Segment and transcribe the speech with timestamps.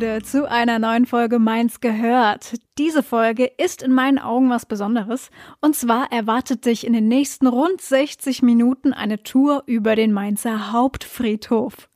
[0.00, 2.54] Gude zu einer neuen Folge Mainz gehört.
[2.78, 5.28] Diese Folge ist in meinen Augen was Besonderes.
[5.60, 10.72] Und zwar erwartet dich in den nächsten rund 60 Minuten eine Tour über den Mainzer
[10.72, 11.90] Hauptfriedhof.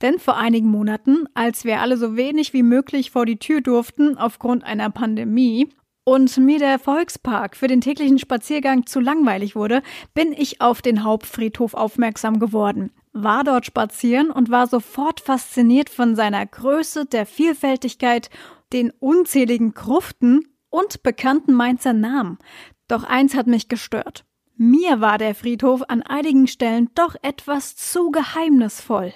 [0.00, 4.16] Denn vor einigen Monaten, als wir alle so wenig wie möglich vor die Tür durften
[4.16, 5.68] aufgrund einer Pandemie
[6.04, 9.82] und mir der Volkspark für den täglichen Spaziergang zu langweilig wurde,
[10.14, 16.16] bin ich auf den Hauptfriedhof aufmerksam geworden war dort spazieren und war sofort fasziniert von
[16.16, 18.30] seiner Größe, der Vielfältigkeit,
[18.72, 22.38] den unzähligen Gruften und bekannten Mainzer Namen.
[22.88, 24.24] Doch eins hat mich gestört.
[24.56, 29.12] Mir war der Friedhof an einigen Stellen doch etwas zu geheimnisvoll.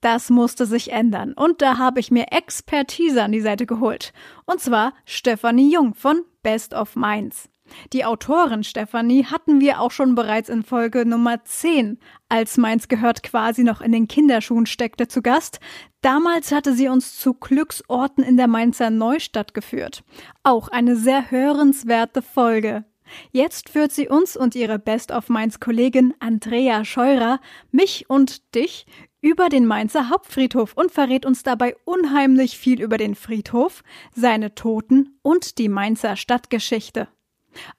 [0.00, 4.12] Das musste sich ändern und da habe ich mir Expertise an die Seite geholt.
[4.46, 7.48] Und zwar Stefanie Jung von Best of Mainz.
[7.92, 13.22] Die Autorin Stefanie hatten wir auch schon bereits in Folge Nummer 10, als Mainz gehört
[13.22, 15.60] quasi noch in den Kinderschuhen steckte, zu Gast.
[16.00, 20.04] Damals hatte sie uns zu Glücksorten in der Mainzer Neustadt geführt.
[20.42, 22.84] Auch eine sehr hörenswerte Folge.
[23.32, 28.86] Jetzt führt sie uns und ihre Best of Mainz Kollegin Andrea Scheurer, mich und dich
[29.20, 33.82] über den Mainzer Hauptfriedhof und verrät uns dabei unheimlich viel über den Friedhof,
[34.14, 37.08] seine Toten und die Mainzer Stadtgeschichte.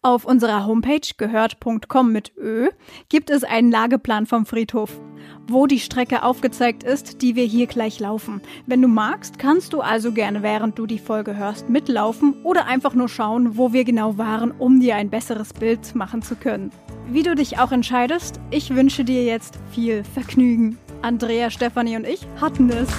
[0.02, 2.70] Auf unserer Homepage gehört.com mit Ö
[3.10, 5.00] gibt es einen Lageplan vom Friedhof,
[5.48, 8.42] wo die Strecke aufgezeigt ist, die wir hier gleich laufen.
[8.66, 12.94] Wenn du magst, kannst du also gerne während du die Folge hörst mitlaufen oder einfach
[12.94, 16.72] nur schauen, wo wir genau waren, um dir ein besseres Bild machen zu können.
[17.08, 20.78] Wie du dich auch entscheidest, ich wünsche dir jetzt viel Vergnügen.
[21.02, 22.90] Andrea, Stefanie und ich hatten es.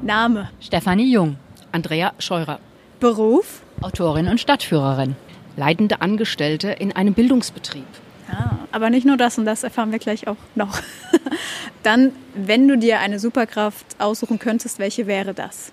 [0.00, 1.36] Name Stefanie Jung.
[1.72, 2.60] Andrea Scheurer.
[3.04, 3.60] Beruf?
[3.82, 5.14] Autorin und Stadtführerin.
[5.58, 7.84] Leitende Angestellte in einem Bildungsbetrieb.
[8.32, 10.80] Ah, aber nicht nur das und das erfahren wir gleich auch noch.
[11.82, 15.70] Dann, wenn du dir eine Superkraft aussuchen könntest, welche wäre das?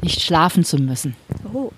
[0.00, 1.16] Nicht schlafen zu müssen.
[1.52, 1.72] Oh.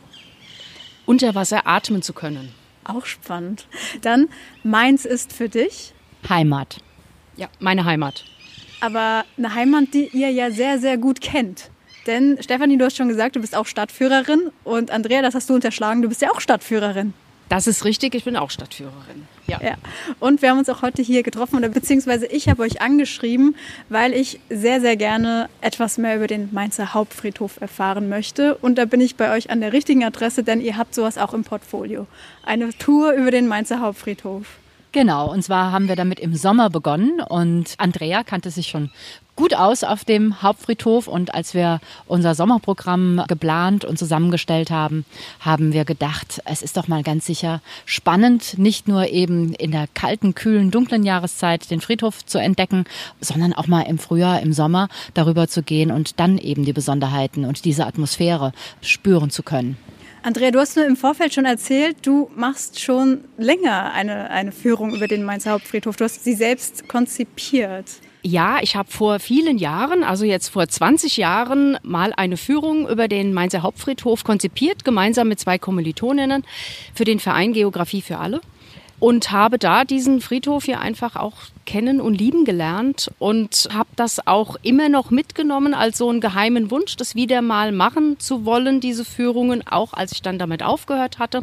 [1.06, 2.52] Unter Wasser atmen zu können.
[2.84, 3.68] Auch spannend.
[4.02, 4.28] Dann,
[4.62, 5.94] meins ist für dich?
[6.28, 6.80] Heimat.
[7.38, 8.26] Ja, meine Heimat.
[8.82, 11.70] Aber eine Heimat, die ihr ja sehr, sehr gut kennt.
[12.06, 15.54] Denn Stefanie, du hast schon gesagt, du bist auch Stadtführerin und Andrea, das hast du
[15.54, 17.14] unterschlagen, du bist ja auch Stadtführerin.
[17.48, 19.28] Das ist richtig, ich bin auch Stadtführerin.
[19.46, 19.60] Ja.
[19.62, 19.74] ja.
[20.20, 23.56] Und wir haben uns auch heute hier getroffen, oder beziehungsweise ich habe euch angeschrieben,
[23.90, 28.54] weil ich sehr, sehr gerne etwas mehr über den Mainzer Hauptfriedhof erfahren möchte.
[28.56, 31.34] Und da bin ich bei euch an der richtigen Adresse, denn ihr habt sowas auch
[31.34, 32.06] im Portfolio.
[32.42, 34.46] Eine Tour über den Mainzer Hauptfriedhof.
[34.92, 38.90] Genau, und zwar haben wir damit im Sommer begonnen und Andrea kannte sich schon
[39.36, 45.06] gut aus auf dem Hauptfriedhof und als wir unser Sommerprogramm geplant und zusammengestellt haben,
[45.40, 49.86] haben wir gedacht, es ist doch mal ganz sicher spannend, nicht nur eben in der
[49.94, 52.84] kalten, kühlen, dunklen Jahreszeit den Friedhof zu entdecken,
[53.18, 57.46] sondern auch mal im Frühjahr, im Sommer darüber zu gehen und dann eben die Besonderheiten
[57.46, 58.52] und diese Atmosphäre
[58.82, 59.78] spüren zu können.
[60.24, 64.94] Andrea, du hast nur im Vorfeld schon erzählt, du machst schon länger eine, eine Führung
[64.94, 65.96] über den Mainzer Hauptfriedhof.
[65.96, 67.86] Du hast sie selbst konzipiert.
[68.22, 73.08] Ja, ich habe vor vielen Jahren, also jetzt vor 20 Jahren, mal eine Führung über
[73.08, 76.44] den Mainzer Hauptfriedhof konzipiert, gemeinsam mit zwei Kommilitoninnen
[76.94, 78.40] für den Verein Geografie für alle
[79.02, 81.34] und habe da diesen Friedhof hier einfach auch
[81.66, 86.70] kennen und lieben gelernt und habe das auch immer noch mitgenommen als so einen geheimen
[86.70, 91.18] Wunsch, das wieder mal machen zu wollen, diese Führungen, auch als ich dann damit aufgehört
[91.18, 91.40] hatte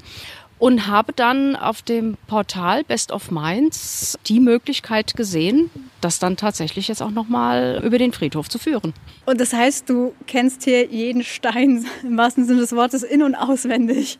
[0.57, 6.87] und habe dann auf dem Portal Best of Minds die Möglichkeit gesehen, das dann tatsächlich
[6.87, 8.93] jetzt auch noch mal über den Friedhof zu führen.
[9.25, 13.35] Und das heißt, du kennst hier jeden Stein im wahrsten Sinne des Wortes in und
[13.35, 14.19] auswendig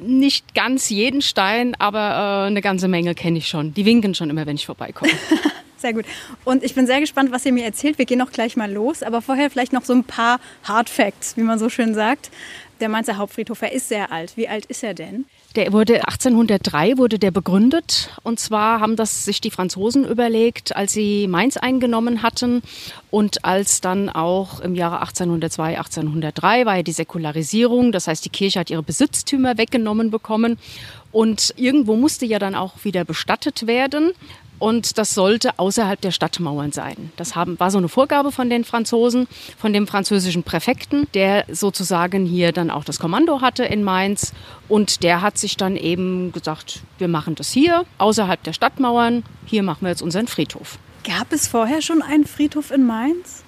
[0.00, 3.74] nicht ganz jeden Stein, aber äh, eine ganze Menge kenne ich schon.
[3.74, 5.12] Die winken schon immer, wenn ich vorbeikomme.
[5.80, 6.04] Sehr gut.
[6.44, 7.96] Und ich bin sehr gespannt, was ihr mir erzählt.
[7.96, 11.38] Wir gehen auch gleich mal los, aber vorher vielleicht noch so ein paar Hard Facts,
[11.38, 12.30] wie man so schön sagt.
[12.80, 14.36] Der Mainzer Hauptfriedhof, er ist sehr alt.
[14.36, 15.24] Wie alt ist er denn?
[15.56, 18.10] Der wurde 1803 wurde der begründet.
[18.22, 22.62] Und zwar haben das sich die Franzosen überlegt, als sie Mainz eingenommen hatten.
[23.10, 28.30] Und als dann auch im Jahre 1802, 1803 war ja die Säkularisierung, das heißt die
[28.30, 30.56] Kirche hat ihre Besitztümer weggenommen bekommen.
[31.10, 34.12] Und irgendwo musste ja dann auch wieder bestattet werden
[34.60, 37.10] und das sollte außerhalb der Stadtmauern sein.
[37.16, 39.26] Das haben, war so eine Vorgabe von den Franzosen,
[39.58, 44.32] von dem französischen Präfekten, der sozusagen hier dann auch das Kommando hatte in Mainz
[44.68, 49.64] und der hat sich dann eben gesagt, wir machen das hier außerhalb der Stadtmauern, hier
[49.64, 50.78] machen wir jetzt unseren Friedhof.
[51.04, 53.42] Gab es vorher schon einen Friedhof in Mainz?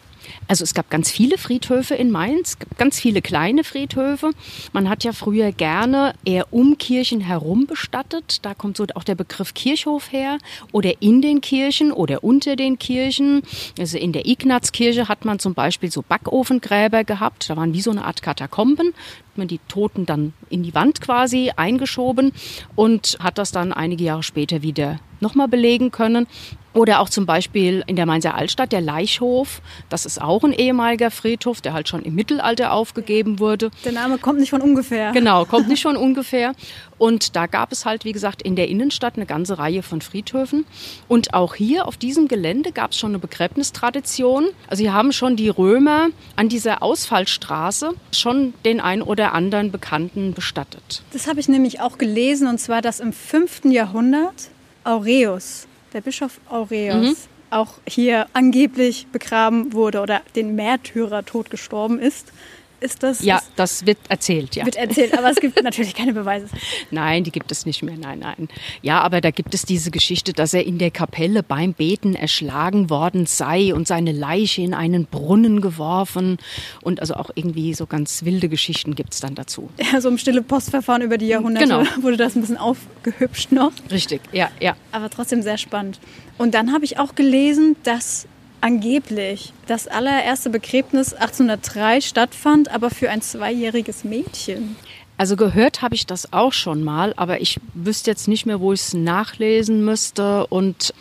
[0.48, 4.30] Also es gab ganz viele Friedhöfe in Mainz, ganz viele kleine Friedhöfe.
[4.72, 8.38] Man hat ja früher gerne eher um Kirchen herum bestattet.
[8.42, 10.38] Da kommt so auch der Begriff Kirchhof her.
[10.72, 13.42] Oder in den Kirchen oder unter den Kirchen.
[13.78, 17.48] Also in der Ignazkirche hat man zum Beispiel so Backofengräber gehabt.
[17.48, 18.94] Da waren wie so eine Art Katakomben
[19.37, 22.32] man die Toten dann in die Wand quasi eingeschoben
[22.75, 26.26] und hat das dann einige Jahre später wieder nochmal belegen können.
[26.75, 29.61] Oder auch zum Beispiel in der Mainzer Altstadt, der Leichhof.
[29.90, 33.70] Das ist auch ein ehemaliger Friedhof, der halt schon im Mittelalter aufgegeben wurde.
[33.84, 35.12] Der Name kommt nicht von ungefähr.
[35.12, 36.55] Genau, kommt nicht von ungefähr.
[36.99, 40.65] Und da gab es halt, wie gesagt, in der Innenstadt eine ganze Reihe von Friedhöfen.
[41.09, 44.49] Und auch hier auf diesem Gelände gab es schon eine Begräbnistradition.
[44.69, 50.35] Also hier haben schon die Römer an dieser Ausfallstraße schon den ein oder anderen Bekannten
[50.35, 51.03] bestattet.
[51.12, 53.65] Das habe ich nämlich auch gelesen, und zwar, dass im 5.
[53.65, 54.50] Jahrhundert
[54.85, 57.17] Aureus der Bischof Aureus, mhm.
[57.50, 62.33] auch hier angeblich begraben wurde oder den Märtyrertod gestorben ist.
[62.82, 63.23] Ist das?
[63.23, 64.64] Ja, das wird erzählt, ja.
[64.64, 66.46] Wird erzählt, aber es gibt natürlich keine Beweise.
[66.90, 68.49] Nein, die gibt es nicht mehr, nein, nein.
[68.82, 72.90] Ja, aber da gibt es diese Geschichte, dass er in der Kapelle beim Beten erschlagen
[72.90, 76.38] worden sei und seine Leiche in einen Brunnen geworfen.
[76.82, 79.70] Und also auch irgendwie so ganz wilde Geschichten gibt es dann dazu.
[79.93, 81.84] Ja, so im stille Postverfahren über die Jahrhunderte genau.
[82.02, 83.73] wurde das ein bisschen aufgehübscht noch.
[83.90, 84.75] Richtig, ja, ja.
[84.90, 86.00] Aber trotzdem sehr spannend.
[86.38, 88.26] Und dann habe ich auch gelesen, dass
[88.62, 94.76] angeblich das allererste Begräbnis 1803 stattfand, aber für ein zweijähriges Mädchen.
[95.19, 98.73] Also gehört habe ich das auch schon mal, aber ich wüsste jetzt nicht mehr, wo
[98.73, 100.94] ich es nachlesen müsste und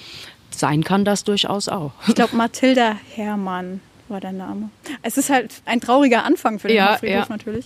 [0.50, 1.94] sein kann das durchaus auch.
[2.08, 3.80] Ich glaube, Mathilda Hermann
[4.10, 4.70] war der Name.
[5.02, 7.36] Es ist halt ein trauriger Anfang für den ja, Friedhof ja.
[7.36, 7.66] natürlich.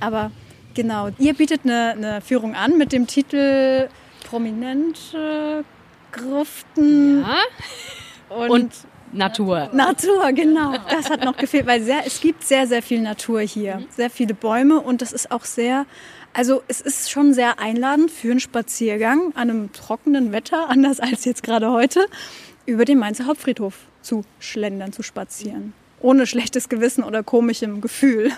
[0.00, 0.30] Aber
[0.74, 3.88] genau, ihr bietet eine, eine Führung an mit dem Titel
[4.28, 5.64] Prominente
[6.12, 7.22] Gruften.
[7.22, 8.36] Ja.
[8.36, 8.72] Und, und
[9.14, 9.70] Natur.
[9.72, 10.74] Natur, genau.
[10.90, 13.76] Das hat noch gefehlt, weil sehr, es gibt sehr, sehr viel Natur hier.
[13.76, 13.86] Mhm.
[13.90, 15.86] Sehr viele Bäume und das ist auch sehr,
[16.32, 21.24] also es ist schon sehr einladend für einen Spaziergang an einem trockenen Wetter, anders als
[21.24, 22.06] jetzt gerade heute,
[22.66, 25.72] über den Mainzer Hauptfriedhof zu schlendern, zu spazieren.
[26.00, 28.32] Ohne schlechtes Gewissen oder komischem Gefühl.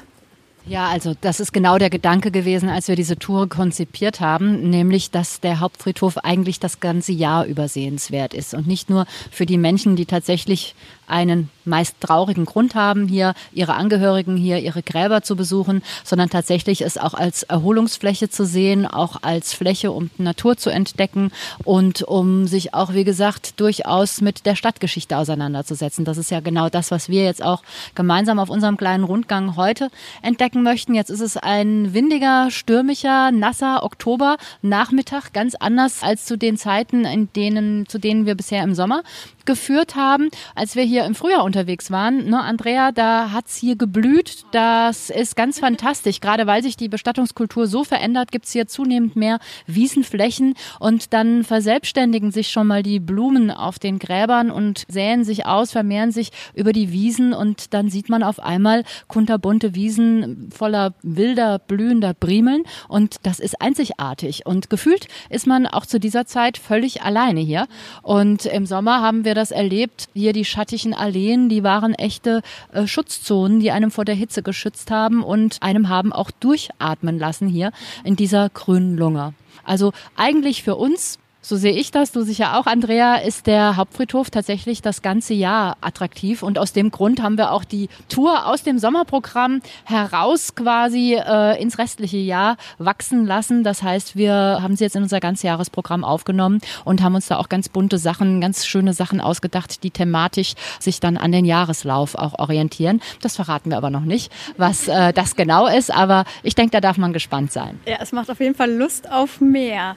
[0.68, 5.12] Ja, also das ist genau der Gedanke gewesen, als wir diese Tour konzipiert haben, nämlich,
[5.12, 9.94] dass der Hauptfriedhof eigentlich das ganze Jahr übersehenswert ist und nicht nur für die Menschen,
[9.94, 10.74] die tatsächlich
[11.06, 16.82] einen meist traurigen Grund haben, hier ihre Angehörigen, hier ihre Gräber zu besuchen, sondern tatsächlich
[16.82, 21.32] es auch als Erholungsfläche zu sehen, auch als Fläche, um Natur zu entdecken
[21.64, 26.04] und um sich auch, wie gesagt, durchaus mit der Stadtgeschichte auseinanderzusetzen.
[26.04, 27.62] Das ist ja genau das, was wir jetzt auch
[27.94, 29.90] gemeinsam auf unserem kleinen Rundgang heute
[30.22, 30.94] entdecken möchten.
[30.94, 37.32] Jetzt ist es ein windiger, stürmischer, nasser Oktobernachmittag, ganz anders als zu den Zeiten, in
[37.35, 39.03] denen, zu denen wir bisher im Sommer
[39.46, 42.28] geführt haben, als wir hier im Frühjahr unterwegs waren.
[42.28, 44.44] Ne, Andrea, da hat's hier geblüht.
[44.52, 46.20] Das ist ganz fantastisch.
[46.20, 52.32] Gerade weil sich die Bestattungskultur so verändert, gibt's hier zunehmend mehr Wiesenflächen und dann verselbstständigen
[52.32, 56.72] sich schon mal die Blumen auf den Gräbern und säen sich aus, vermehren sich über
[56.72, 63.16] die Wiesen und dann sieht man auf einmal kunterbunte Wiesen voller wilder, blühender Briemeln und
[63.23, 67.66] das ist einzigartig und gefühlt ist man auch zu dieser Zeit völlig alleine hier
[68.02, 70.09] und im Sommer haben wir das erlebt.
[70.14, 74.90] Hier die schattigen Alleen, die waren echte äh, Schutzzonen, die einem vor der Hitze geschützt
[74.90, 77.71] haben und einem haben auch durchatmen lassen hier
[78.02, 79.35] in dieser grünen Lunge.
[79.64, 84.31] Also eigentlich für uns so sehe ich das, du sicher auch, Andrea, ist der Hauptfriedhof
[84.31, 86.43] tatsächlich das ganze Jahr attraktiv.
[86.43, 91.62] Und aus dem Grund haben wir auch die Tour aus dem Sommerprogramm heraus quasi äh,
[91.62, 93.62] ins restliche Jahr wachsen lassen.
[93.62, 97.49] Das heißt, wir haben sie jetzt in unser Ganzjahresprogramm aufgenommen und haben uns da auch
[97.49, 102.41] ganz bunte Sachen, ganz schöne Sachen ausgedacht, die thematisch sich dann an den Jahreslauf auch
[102.41, 103.00] orientieren.
[103.21, 105.95] Das verraten wir aber noch nicht, was äh, das genau ist.
[105.95, 107.79] Aber ich denke, da darf man gespannt sein.
[107.87, 109.95] Ja, es macht auf jeden Fall Lust auf mehr.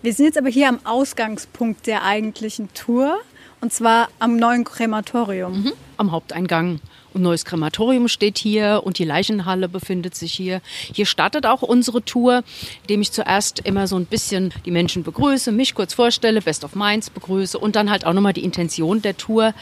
[0.00, 3.18] Wir sind jetzt aber hier am Ausgangspunkt der eigentlichen Tour
[3.60, 5.62] und zwar am neuen Krematorium.
[5.62, 5.72] Mhm.
[5.96, 6.80] am Haupteingang.
[7.14, 10.60] Und neues Krematorium steht hier und die Leichenhalle befindet sich hier.
[10.92, 12.44] Hier startet auch unsere Tour,
[12.82, 16.76] indem ich zuerst immer so ein bisschen die Menschen begrüße, mich kurz vorstelle, Best of
[16.76, 19.54] Minds begrüße und dann halt auch nochmal die Intention der Tour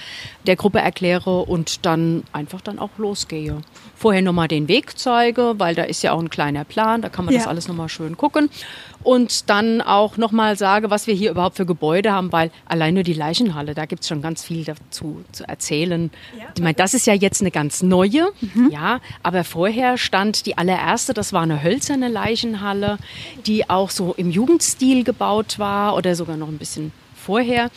[0.47, 3.62] der Gruppe erkläre und dann einfach dann auch losgehe.
[3.96, 7.24] Vorher nochmal den Weg zeige, weil da ist ja auch ein kleiner Plan, da kann
[7.24, 7.40] man ja.
[7.40, 8.50] das alles nochmal schön gucken
[9.02, 13.04] und dann auch nochmal sage, was wir hier überhaupt für Gebäude haben, weil allein nur
[13.04, 16.10] die Leichenhalle, da gibt es schon ganz viel dazu zu erzählen.
[16.36, 16.46] Ja.
[16.56, 18.68] Ich meine, das ist ja jetzt eine ganz neue, mhm.
[18.72, 22.98] ja, aber vorher stand die allererste, das war eine hölzerne Leichenhalle,
[23.46, 27.70] die auch so im Jugendstil gebaut war oder sogar noch ein bisschen vorher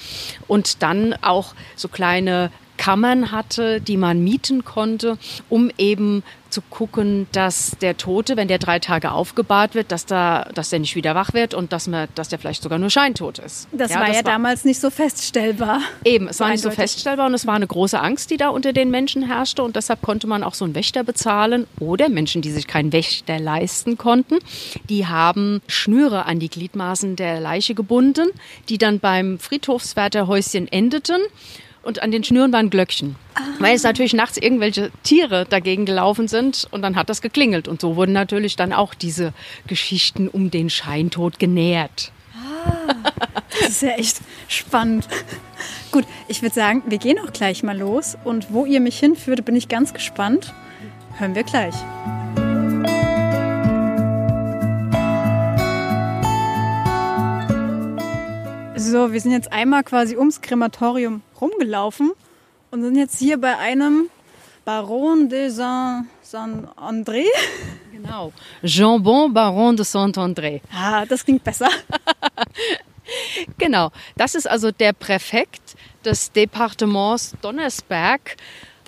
[0.47, 5.17] und dann auch so kleine Kammern hatte, die man mieten konnte,
[5.49, 10.47] um eben zu gucken, dass der Tote, wenn der drei Tage aufgebahrt wird, dass, da,
[10.55, 13.37] dass der nicht wieder wach wird und dass, man, dass der vielleicht sogar nur scheintot
[13.37, 13.67] ist.
[13.73, 15.81] Das ja, war das ja war damals nicht so feststellbar.
[16.05, 16.65] Eben, es war eindeutig.
[16.65, 19.61] nicht so feststellbar und es war eine große Angst, die da unter den Menschen herrschte
[19.61, 23.39] und deshalb konnte man auch so einen Wächter bezahlen oder Menschen, die sich keinen Wächter
[23.39, 24.39] leisten konnten,
[24.89, 28.29] die haben Schnüre an die Gliedmaßen der Leiche gebunden,
[28.69, 31.19] die dann beim Friedhofswärterhäuschen endeten
[31.89, 33.15] und an den Schnüren waren Glöckchen.
[33.33, 33.41] Ah.
[33.57, 37.67] Weil es natürlich nachts irgendwelche Tiere dagegen gelaufen sind und dann hat das geklingelt.
[37.67, 39.33] Und so wurden natürlich dann auch diese
[39.67, 42.11] Geschichten um den Scheintod genährt.
[42.37, 42.93] Ah,
[43.59, 45.07] das ist ja echt spannend.
[45.91, 48.15] Gut, ich würde sagen, wir gehen auch gleich mal los.
[48.23, 50.53] Und wo ihr mich hinführt, bin ich ganz gespannt.
[51.17, 51.73] Hören wir gleich.
[58.79, 62.13] So, wir sind jetzt einmal quasi ums Krematorium rumgelaufen
[62.71, 64.09] und sind jetzt hier bei einem
[64.63, 67.25] Baron de Saint-André.
[67.91, 68.31] Genau,
[68.63, 70.61] Jambon Baron de Saint-André.
[70.73, 71.67] Ah, das klingt besser.
[73.57, 78.37] genau, das ist also der Präfekt des Departements Donnersberg.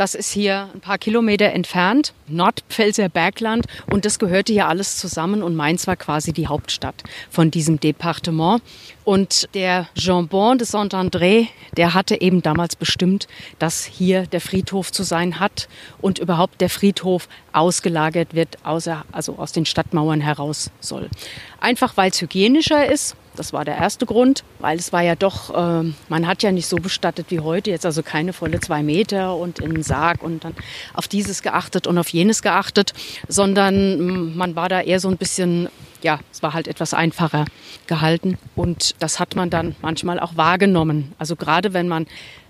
[0.01, 3.67] Das ist hier ein paar Kilometer entfernt, Nordpfälzer Bergland.
[3.91, 5.43] Und das gehörte hier alles zusammen.
[5.43, 8.63] Und Mainz war quasi die Hauptstadt von diesem Departement.
[9.03, 13.27] Und der Jambon de Saint-André, der hatte eben damals bestimmt,
[13.59, 15.69] dass hier der Friedhof zu sein hat
[16.01, 21.11] und überhaupt der Friedhof ausgelagert wird, außer, also aus den Stadtmauern heraus soll.
[21.59, 25.49] Einfach weil es hygienischer ist das war der erste Grund, weil es war ja doch,
[25.49, 29.35] äh, man hat ja nicht so bestattet wie heute, jetzt also keine volle zwei Meter
[29.35, 30.53] und in den Sarg und dann
[30.93, 32.93] auf dieses geachtet und auf jenes geachtet,
[33.27, 35.69] sondern mm, man war da eher so ein bisschen,
[36.03, 37.45] ja, es war halt etwas einfacher
[37.87, 41.15] gehalten und das hat man dann manchmal auch wahrgenommen.
[41.17, 42.05] Also gerade wenn man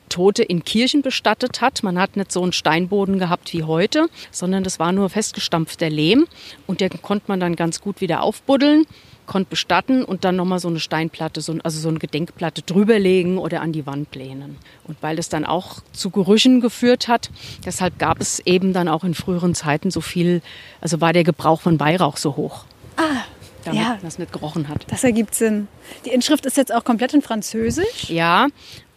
[0.10, 1.83] Tote in Kirchen bestattet hat.
[1.83, 6.27] Man hat nicht so einen Steinboden gehabt wie heute, sondern das war nur festgestampfter Lehm
[6.67, 8.86] und den konnte man dann ganz gut wieder aufbuddeln
[9.31, 13.61] konnte bestatten und dann nochmal so eine Steinplatte, so, also so eine Gedenkplatte drüberlegen oder
[13.61, 14.57] an die Wand lehnen.
[14.83, 17.29] Und weil das dann auch zu Gerüchen geführt hat,
[17.65, 20.41] deshalb gab es eben dann auch in früheren Zeiten so viel,
[20.81, 22.65] also war der Gebrauch von Weihrauch so hoch.
[22.97, 23.23] Ah,
[23.63, 23.97] damit ja.
[24.01, 24.85] das nicht gerochen hat.
[24.89, 25.69] Das ergibt Sinn.
[26.03, 28.09] Die Inschrift ist jetzt auch komplett in Französisch?
[28.09, 28.47] Ja,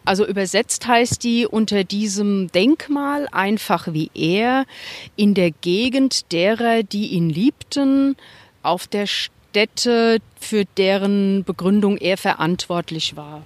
[0.04, 4.66] also übersetzt heißt die unter diesem Denkmal einfach wie er
[5.14, 8.16] in der Gegend derer, die ihn liebten,
[8.64, 9.06] auf der
[9.54, 13.44] Städte, für deren Begründung er verantwortlich war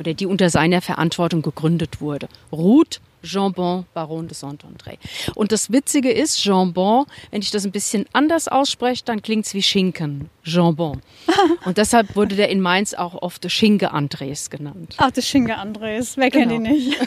[0.00, 2.28] oder die unter seiner Verantwortung gegründet wurde.
[2.50, 4.98] Ruth Jambon, Baron de Saint-André.
[5.36, 9.54] Und das Witzige ist, Jambon, wenn ich das ein bisschen anders ausspreche, dann klingt es
[9.54, 10.28] wie Schinken.
[10.42, 11.00] Jambon.
[11.64, 14.96] Und deshalb wurde der in Mainz auch oft Schinke Andres genannt.
[14.96, 16.16] Ach, der Schinke Andres.
[16.16, 16.48] Wer genau.
[16.48, 16.98] kennt ihn nicht?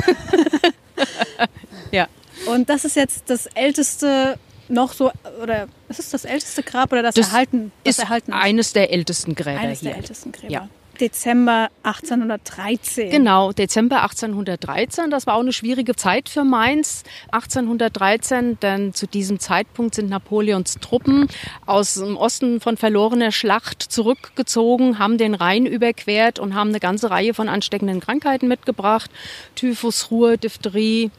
[1.92, 2.08] ja.
[2.46, 4.39] Und das ist jetzt das älteste
[4.70, 7.72] noch so, oder ist es das älteste Grab oder das, das erhalten?
[7.84, 9.90] Das ist erhalten eines der ältesten Gräber eines hier.
[9.90, 10.52] der ältesten Gräber.
[10.52, 10.70] Ja.
[11.00, 13.12] Dezember 1813.
[13.12, 15.12] Genau, Dezember 1813.
[15.12, 20.76] Das war auch eine schwierige Zeit für Mainz 1813, denn zu diesem Zeitpunkt sind Napoleons
[20.82, 21.28] Truppen
[21.66, 27.10] aus dem Osten von verlorener Schlacht zurückgezogen, haben den Rhein überquert und haben eine ganze
[27.10, 29.12] Reihe von ansteckenden Krankheiten mitgebracht.
[29.56, 31.12] Typhus, Ruhr, Diphtherie,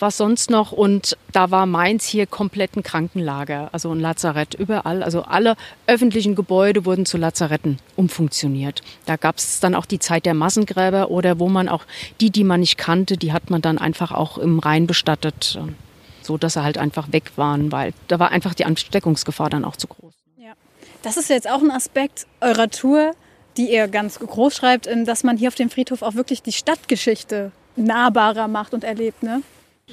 [0.00, 0.72] was sonst noch.
[0.72, 5.02] Und da war Mainz hier komplett ein Krankenlager, also ein Lazarett überall.
[5.02, 8.82] Also alle öffentlichen Gebäude wurden zu Lazaretten umfunktioniert.
[9.06, 11.84] Da gab es dann auch die Zeit der Massengräber oder wo man auch
[12.20, 15.58] die, die man nicht kannte, die hat man dann einfach auch im Rhein bestattet,
[16.22, 19.76] so dass sie halt einfach weg waren, weil da war einfach die Ansteckungsgefahr dann auch
[19.76, 20.12] zu groß.
[20.36, 20.52] Ja.
[21.02, 23.12] Das ist jetzt auch ein Aspekt eurer Tour,
[23.56, 27.50] die ihr ganz groß schreibt, dass man hier auf dem Friedhof auch wirklich die Stadtgeschichte
[27.76, 29.42] nahbarer macht und erlebt, ne?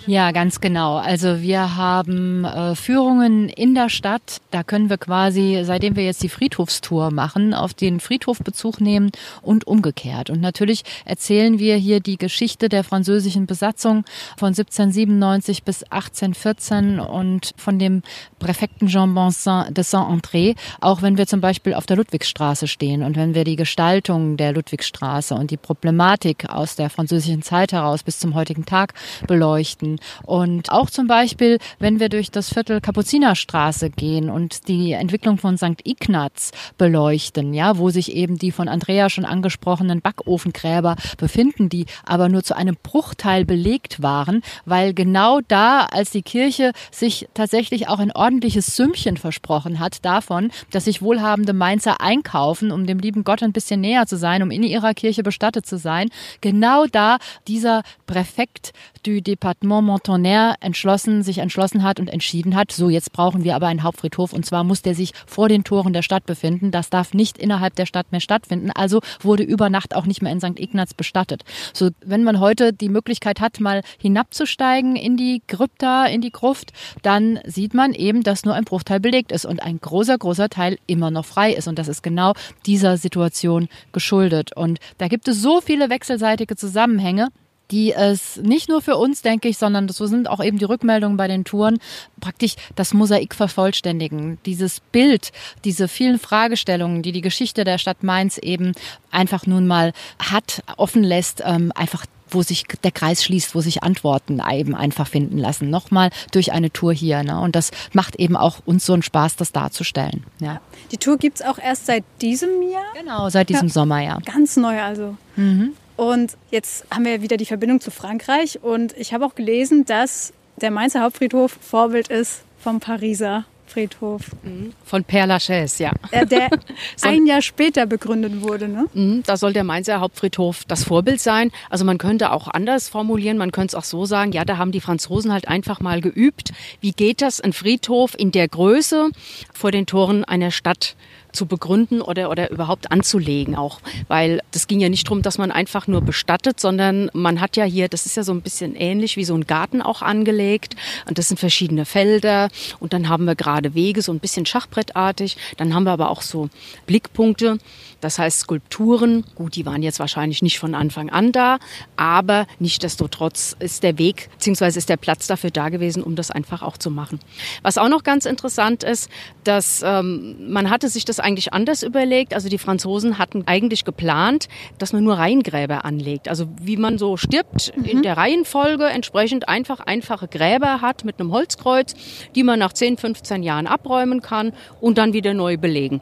[0.08, 0.98] Ja, ganz genau.
[0.98, 4.42] Also wir haben äh, Führungen in der Stadt.
[4.52, 9.12] Da können wir quasi, seitdem wir jetzt die Friedhofstour machen, auf den Friedhof Bezug nehmen
[9.42, 10.30] und umgekehrt.
[10.30, 14.04] Und natürlich erzählen wir hier die Geschichte der französischen Besatzung
[14.38, 18.04] von 1797 bis 1814 und von dem
[18.38, 23.16] Präfekten Jean Bonsin de Saint-André, auch wenn wir zum Beispiel auf der Ludwigstraße stehen und
[23.16, 28.20] wenn wir die Gestaltung der Ludwigstraße und die Problematik aus der französischen Zeit heraus bis
[28.20, 28.94] zum heutigen Tag
[29.26, 29.85] beleuchten.
[30.24, 35.58] Und auch zum Beispiel, wenn wir durch das Viertel Kapuzinerstraße gehen und die Entwicklung von
[35.58, 35.82] St.
[35.84, 42.30] Ignaz beleuchten, ja, wo sich eben die von Andrea schon angesprochenen Backofengräber befinden, die aber
[42.30, 48.00] nur zu einem Bruchteil belegt waren, weil genau da, als die Kirche sich tatsächlich auch
[48.00, 53.44] ein ordentliches Sümmchen versprochen hat davon, dass sich wohlhabende Mainzer einkaufen, um dem lieben Gott
[53.44, 56.10] ein bisschen näher zu sein, um in ihrer Kirche bestattet zu sein,
[56.42, 58.74] genau da dieser Präfekt
[59.04, 63.68] du Département Montonnerre entschlossen, sich entschlossen hat und entschieden hat, so jetzt brauchen wir aber
[63.68, 66.72] einen Hauptfriedhof und zwar muss der sich vor den Toren der Stadt befinden.
[66.72, 68.72] Das darf nicht innerhalb der Stadt mehr stattfinden.
[68.72, 70.60] Also wurde über Nacht auch nicht mehr in St.
[70.60, 71.44] Ignaz bestattet.
[71.74, 76.74] So, wenn man heute die Möglichkeit hat, mal hinabzusteigen in die Krypta, in die Gruft,
[77.02, 80.78] dann sieht man eben, dass nur ein Bruchteil belegt ist und ein großer, großer Teil
[80.88, 81.68] immer noch frei ist.
[81.68, 82.34] Und das ist genau
[82.66, 84.56] dieser Situation geschuldet.
[84.56, 87.30] Und da gibt es so viele wechselseitige Zusammenhänge
[87.72, 91.18] die es nicht nur für uns, denke ich, sondern so sind auch eben die Rückmeldungen
[91.18, 91.80] bei den Touren,
[92.20, 94.38] praktisch das Mosaik vervollständigen.
[94.46, 95.32] Dieses Bild,
[95.64, 98.74] diese vielen Fragestellungen, die die Geschichte der Stadt Mainz eben
[99.12, 103.84] einfach nun mal hat, offen lässt, ähm, einfach wo sich der Kreis schließt, wo sich
[103.84, 105.70] Antworten eben einfach finden lassen.
[105.70, 107.24] Nochmal durch eine Tour hier.
[107.24, 107.40] Ne?
[107.40, 110.24] Und das macht eben auch uns so einen Spaß, das darzustellen.
[110.40, 110.60] Ja.
[110.92, 112.84] Die Tour gibt es auch erst seit diesem Jahr?
[113.00, 113.74] Genau, seit diesem ja.
[113.74, 114.20] Sommer, ja.
[114.26, 115.18] Ganz neu also.
[115.36, 115.74] Mhm.
[115.96, 118.62] Und jetzt haben wir wieder die Verbindung zu Frankreich.
[118.62, 124.22] Und ich habe auch gelesen, dass der Mainzer Hauptfriedhof Vorbild ist vom Pariser Friedhof.
[124.44, 124.74] Mhm.
[124.86, 125.92] Von Père Lachaise, ja.
[126.12, 126.50] Der, der
[127.02, 128.86] ein Jahr später begründet wurde, ne?
[128.94, 131.52] Mhm, da soll der Mainzer Hauptfriedhof das Vorbild sein.
[131.70, 134.72] Also man könnte auch anders formulieren, man könnte es auch so sagen, ja, da haben
[134.72, 136.54] die Franzosen halt einfach mal geübt.
[136.80, 139.10] Wie geht das, ein Friedhof in der Größe
[139.54, 140.96] vor den Toren einer Stadt
[141.36, 143.80] zu begründen oder, oder überhaupt anzulegen auch.
[144.08, 147.66] Weil das ging ja nicht darum, dass man einfach nur bestattet, sondern man hat ja
[147.66, 150.76] hier, das ist ja so ein bisschen ähnlich wie so ein Garten auch angelegt.
[151.08, 152.50] Und das sind verschiedene Felder.
[152.80, 155.38] Und dann haben wir gerade Wege, so ein bisschen schachbrettartig.
[155.58, 156.50] Dann haben wir aber auch so
[156.88, 157.58] Blickpunkte.
[158.06, 161.58] Das heißt Skulpturen, gut, die waren jetzt wahrscheinlich nicht von Anfang an da,
[161.98, 164.78] aber nichtdestotrotz ist der Weg bzw.
[164.78, 167.20] ist der Platz dafür da gewesen, um das einfach auch zu machen.
[167.64, 169.10] Was auch noch ganz interessant ist,
[169.44, 172.36] dass ähm, man hatte sich das eigentlich anders überlegt.
[172.36, 176.28] Also die Franzosen hatten eigentlich geplant, dass man nur Reihengräber anlegt.
[176.28, 177.86] Also wie man so stirbt mhm.
[177.86, 181.96] in der Reihenfolge entsprechend einfach einfache Gräber hat mit einem Holzkreuz,
[182.36, 186.02] die man nach 10, 15 Jahren abräumen kann und dann wieder neu belegen.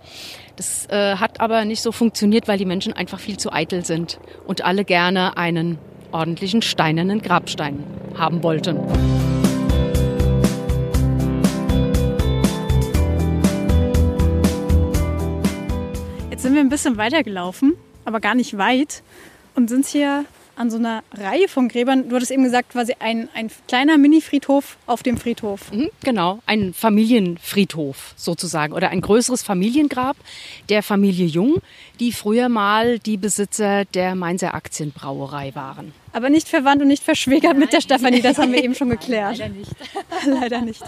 [0.56, 4.20] Das äh, hat aber nicht so funktioniert, weil die Menschen einfach viel zu eitel sind
[4.46, 5.80] und alle gerne einen
[6.12, 7.84] ordentlichen steinernen Grabstein
[8.16, 8.78] haben wollten.
[16.30, 17.74] Jetzt sind wir ein bisschen weitergelaufen,
[18.06, 19.02] aber gar nicht weit
[19.56, 22.10] und sind hier an so einer Reihe von Gräbern.
[22.10, 25.72] Du hattest eben gesagt, quasi ein, ein kleiner Mini-Friedhof auf dem Friedhof.
[25.72, 30.18] Mhm, genau, ein Familienfriedhof sozusagen oder ein größeres Familiengrab
[30.70, 31.58] der Familie Jung,
[32.00, 35.94] die früher mal die Besitzer der Mainzer Aktienbrauerei waren.
[36.13, 37.60] Aber nicht verwandt und nicht verschwägert Nein.
[37.60, 39.38] mit der Stefanie, das haben wir eben schon geklärt.
[39.38, 39.71] Leider nicht.
[40.26, 40.82] leider nicht.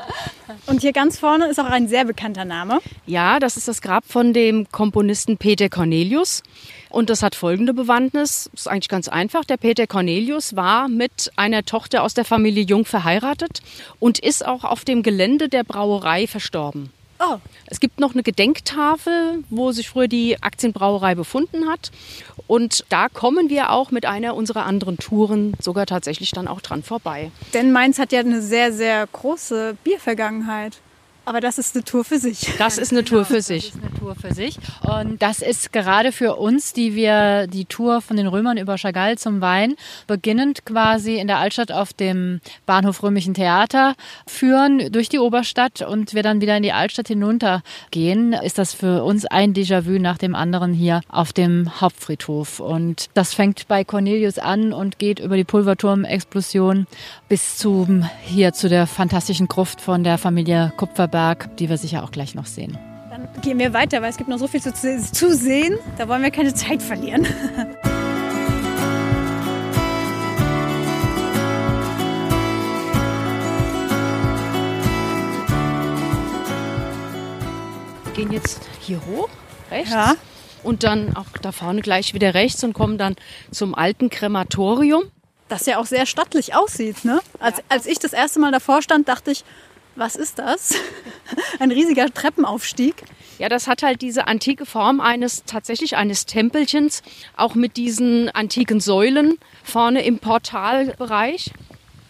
[0.67, 2.79] Und hier ganz vorne ist auch ein sehr bekannter Name.
[3.07, 6.43] Ja, das ist das Grab von dem Komponisten Peter Cornelius.
[6.89, 8.49] Und das hat folgende Bewandtnis.
[8.53, 9.43] Das ist eigentlich ganz einfach.
[9.43, 13.61] Der Peter Cornelius war mit einer Tochter aus der Familie Jung verheiratet
[13.99, 16.91] und ist auch auf dem Gelände der Brauerei verstorben.
[17.19, 17.37] Oh.
[17.67, 21.91] Es gibt noch eine Gedenktafel, wo sich früher die Aktienbrauerei befunden hat.
[22.47, 26.83] Und da kommen wir auch mit einer unserer anderen Touren sogar tatsächlich dann auch dran
[26.83, 27.31] vorbei.
[27.53, 30.81] Denn Mainz hat ja eine sehr, sehr große Biervergangenheit.
[31.25, 32.55] Aber das ist eine Tour für sich.
[32.59, 33.71] Das ist eine Tour für sich.
[33.71, 34.57] Das ist eine Tour für sich.
[34.81, 39.17] Und das ist gerade für uns, die wir die Tour von den Römern über Chagall
[39.17, 43.95] zum Wein, beginnend quasi in der Altstadt auf dem Bahnhof Römischen Theater
[44.27, 49.03] führen, durch die Oberstadt und wir dann wieder in die Altstadt hinuntergehen, ist das für
[49.03, 52.59] uns ein Déjà-vu nach dem anderen hier auf dem Hauptfriedhof.
[52.59, 56.85] Und das fängt bei Cornelius an und geht über die Pulverturmexplosion
[57.27, 62.03] bis zum, hier zu der fantastischen Gruft von der Familie Kupferberg Kreuzberg, die wir sicher
[62.03, 62.77] auch gleich noch sehen.
[63.09, 65.79] Dann gehen wir weiter, weil es gibt noch so viel zu, zu sehen.
[65.97, 67.25] Da wollen wir keine Zeit verlieren.
[78.03, 79.29] Wir gehen jetzt hier hoch,
[79.71, 79.91] rechts.
[79.91, 80.15] Ja.
[80.63, 83.15] Und dann auch da vorne gleich wieder rechts und kommen dann
[83.51, 85.03] zum alten Krematorium.
[85.47, 87.21] Das ja auch sehr stattlich aussieht, ne?
[87.39, 89.45] Als, als ich das erste Mal davor stand, dachte ich,
[89.95, 90.75] was ist das?
[91.59, 93.03] Ein riesiger Treppenaufstieg.
[93.37, 97.03] Ja, das hat halt diese antike Form eines tatsächlich eines Tempelchens,
[97.35, 101.51] auch mit diesen antiken Säulen vorne im Portalbereich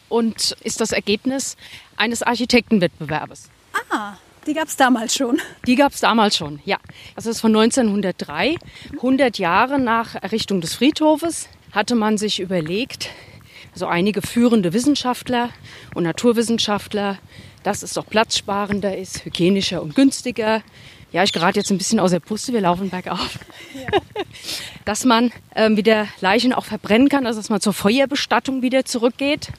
[0.10, 1.58] und ist das Ergebnis
[1.98, 3.50] eines Architektenwettbewerbes.
[3.89, 4.13] Ah,
[4.45, 5.41] die gab es damals schon.
[5.65, 6.78] Die gab es damals schon, ja.
[7.15, 8.56] Das ist von 1903.
[8.93, 13.10] 100 Jahre nach Errichtung des Friedhofes hatte man sich überlegt,
[13.74, 15.50] also einige führende Wissenschaftler
[15.95, 17.17] und Naturwissenschaftler,
[17.65, 20.62] dass es doch platzsparender ist, hygienischer und günstiger.
[21.12, 23.39] Ja, ich gerate jetzt ein bisschen aus der Puste, wir laufen bergauf.
[23.73, 23.99] Ja.
[24.86, 29.49] dass man ähm, wieder Leichen auch verbrennen kann, also dass man zur Feuerbestattung wieder zurückgeht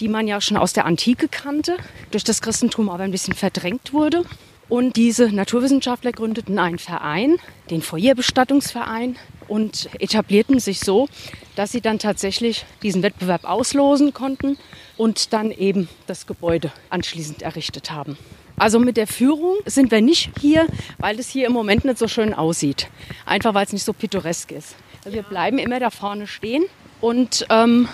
[0.00, 1.76] die man ja schon aus der Antike kannte,
[2.10, 4.24] durch das Christentum aber ein bisschen verdrängt wurde.
[4.68, 7.36] Und diese Naturwissenschaftler gründeten einen Verein,
[7.70, 9.16] den Feuerbestattungsverein,
[9.48, 11.08] und etablierten sich so,
[11.54, 14.58] dass sie dann tatsächlich diesen Wettbewerb auslosen konnten
[14.96, 18.16] und dann eben das Gebäude anschließend errichtet haben.
[18.58, 20.66] Also mit der Führung sind wir nicht hier,
[20.98, 22.88] weil es hier im Moment nicht so schön aussieht.
[23.26, 24.76] Einfach weil es nicht so pittoresk ist.
[25.04, 26.64] Also wir bleiben immer da vorne stehen
[27.00, 27.88] und ähm,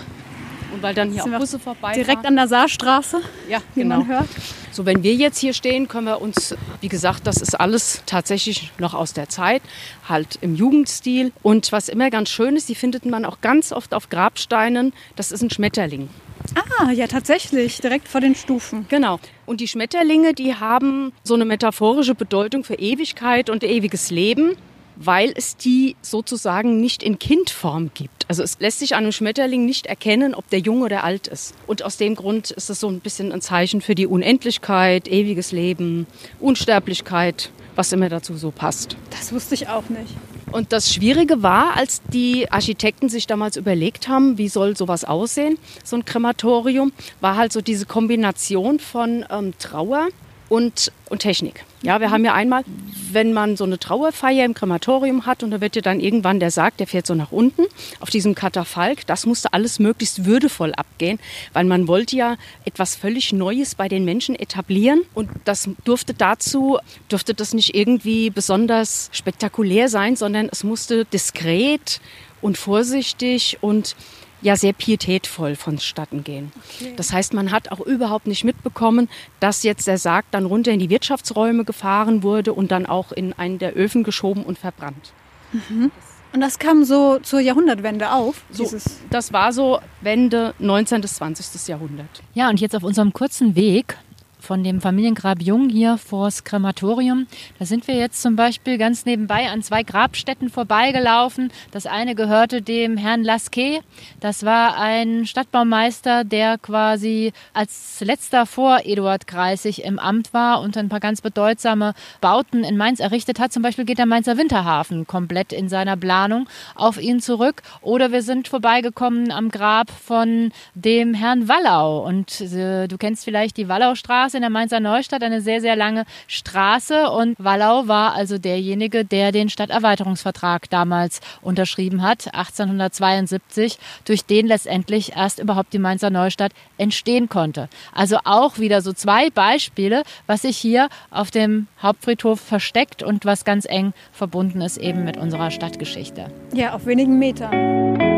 [0.73, 3.99] und weil dann hier auch Busse vorbei Direkt an der Saarstraße, ja, genau.
[3.99, 4.29] man hört.
[4.71, 8.73] So, wenn wir jetzt hier stehen, können wir uns, wie gesagt, das ist alles tatsächlich
[8.79, 9.61] noch aus der Zeit,
[10.09, 11.33] halt im Jugendstil.
[11.43, 15.31] Und was immer ganz schön ist, die findet man auch ganz oft auf Grabsteinen, das
[15.31, 16.09] ist ein Schmetterling.
[16.55, 18.87] Ah, ja, tatsächlich, direkt vor den Stufen.
[18.89, 19.19] Genau.
[19.47, 24.57] Und die Schmetterlinge, die haben so eine metaphorische Bedeutung für Ewigkeit und ewiges Leben
[24.97, 28.27] weil es die sozusagen nicht in Kindform gibt.
[28.29, 31.55] Also es lässt sich an einem Schmetterling nicht erkennen, ob der jung oder alt ist.
[31.67, 35.53] Und aus dem Grund ist es so ein bisschen ein Zeichen für die Unendlichkeit, ewiges
[35.53, 36.07] Leben,
[36.41, 38.97] Unsterblichkeit, was immer dazu so passt.
[39.11, 40.15] Das wusste ich auch nicht.
[40.53, 45.59] Und das Schwierige war, als die Architekten sich damals überlegt haben, wie soll sowas aussehen,
[45.83, 50.09] so ein Krematorium, war halt so diese Kombination von ähm, Trauer
[50.51, 51.65] und, und Technik.
[51.85, 52.63] Ja, wir haben ja einmal,
[53.11, 56.53] wenn man so eine Trauerfeier im Krematorium hat und da wird ja dann irgendwann der
[56.53, 57.63] Sarg, der fährt so nach unten
[57.99, 61.19] auf diesem Katafalk, das musste alles möglichst würdevoll abgehen,
[61.53, 65.03] weil man wollte ja etwas völlig Neues bei den Menschen etablieren.
[65.13, 72.01] Und das durfte dazu, durfte das nicht irgendwie besonders spektakulär sein, sondern es musste diskret
[72.41, 73.97] und vorsichtig und
[74.43, 76.53] ja sehr pietätvoll vonstatten gehen.
[76.77, 76.93] Okay.
[76.97, 79.09] Das heißt, man hat auch überhaupt nicht mitbekommen,
[79.41, 83.33] dass jetzt der Sarg dann runter in die Wirtschaftsräume gefahren wurde und dann auch in
[83.33, 85.13] einen der Öfen geschoben und verbrannt.
[85.53, 85.91] Mhm.
[86.33, 88.43] Und das kam so zur Jahrhundertwende auf?
[88.51, 88.67] So,
[89.11, 91.03] das war so Wende 19.
[91.03, 91.69] bis 20.
[91.69, 92.23] Jahrhundert.
[92.33, 93.99] Ja, und jetzt auf unserem kurzen Weg
[94.43, 97.27] von dem Familiengrab Jung hier vors Krematorium.
[97.59, 101.53] Da sind wir jetzt zum Beispiel ganz nebenbei an zwei Grabstätten vorbeigelaufen.
[101.71, 103.81] Das eine gehörte dem Herrn Lasquet.
[104.21, 110.77] Das war ein Stadtbaumeister, der quasi als letzter vor Eduard Kreisig im Amt war und
[110.77, 113.53] ein paar ganz bedeutsame Bauten in Mainz errichtet hat.
[113.53, 117.63] Zum Beispiel geht der Mainzer Winterhafen komplett in seiner Planung auf ihn zurück.
[117.81, 122.05] Oder wir sind vorbeigekommen am Grab von dem Herrn Wallau.
[122.05, 125.77] Und äh, du kennst vielleicht die Wallaustraße Straße in der Mainzer Neustadt, eine sehr, sehr
[125.77, 127.11] lange Straße.
[127.11, 135.17] Und Wallau war also derjenige, der den Stadterweiterungsvertrag damals unterschrieben hat, 1872, durch den letztendlich
[135.17, 137.69] erst überhaupt die Mainzer Neustadt entstehen konnte.
[137.93, 143.45] Also auch wieder so zwei Beispiele, was sich hier auf dem Hauptfriedhof versteckt und was
[143.45, 146.27] ganz eng verbunden ist eben mit unserer Stadtgeschichte.
[146.55, 148.12] Ja, auf wenigen Metern.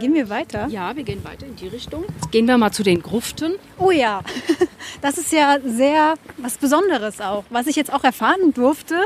[0.00, 0.66] Gehen wir weiter?
[0.68, 2.04] Ja, wir gehen weiter in die Richtung.
[2.32, 3.54] Gehen wir mal zu den Gruften.
[3.78, 4.22] Oh ja,
[5.00, 7.44] das ist ja sehr was Besonderes auch.
[7.50, 8.96] Was ich jetzt auch erfahren durfte,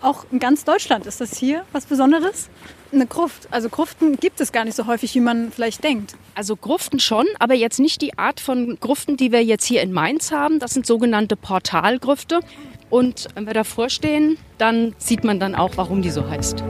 [0.00, 2.48] auch in ganz Deutschland ist das hier was Besonderes.
[2.92, 3.48] Eine Gruft.
[3.50, 6.14] Also Gruften gibt es gar nicht so häufig, wie man vielleicht denkt.
[6.34, 9.92] Also Gruften schon, aber jetzt nicht die Art von Gruften, die wir jetzt hier in
[9.92, 10.60] Mainz haben.
[10.60, 12.40] Das sind sogenannte Portalgrüfte.
[12.88, 16.62] Und wenn wir davor stehen, dann sieht man dann auch, warum die so heißt.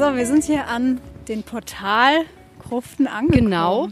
[0.00, 3.44] So, wir sind hier an den Portalgruften angekommen.
[3.44, 3.88] Genau.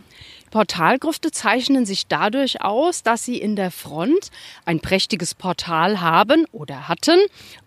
[0.51, 4.31] Portalgrufte zeichnen sich dadurch aus, dass sie in der Front
[4.65, 7.21] ein prächtiges Portal haben oder hatten.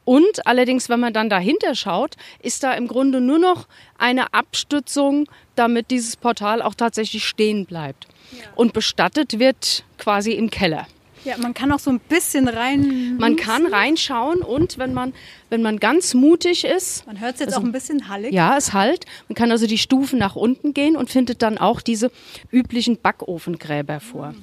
[0.06, 3.68] Und allerdings, wenn man dann dahinter schaut, ist da im Grunde nur noch
[4.00, 8.08] eine Abstützung, damit dieses Portal auch tatsächlich stehen bleibt.
[8.32, 8.46] Ja.
[8.56, 10.88] Und bestattet wird quasi im Keller.
[11.24, 13.18] Ja, man kann auch so ein bisschen rein.
[13.18, 15.14] Man kann reinschauen und wenn man,
[15.50, 17.06] wenn man ganz mutig ist.
[17.06, 18.34] Man hört es jetzt also, auch ein bisschen hallig.
[18.34, 19.06] Ja, es halt.
[19.28, 22.12] Man kann also die Stufen nach unten gehen und findet dann auch diese
[22.52, 24.34] üblichen Backofengräber vor.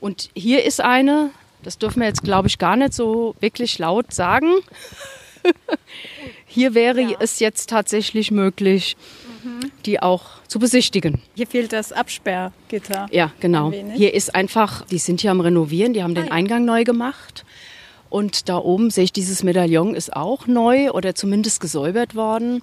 [0.00, 1.30] Und hier ist eine,
[1.62, 4.54] das dürfen wir jetzt, glaube ich, gar nicht so wirklich laut sagen.
[6.46, 7.16] hier wäre ja.
[7.20, 8.96] es jetzt tatsächlich möglich,
[9.42, 9.70] mhm.
[9.86, 11.20] die auch zu besichtigen.
[11.34, 13.08] Hier fehlt das Absperrgitter.
[13.10, 13.72] Ja, genau.
[13.94, 16.32] Hier ist einfach, die sind hier am Renovieren, die haben den ah, ja.
[16.32, 17.44] Eingang neu gemacht.
[18.10, 22.62] Und da oben sehe ich, dieses Medaillon ist auch neu oder zumindest gesäubert worden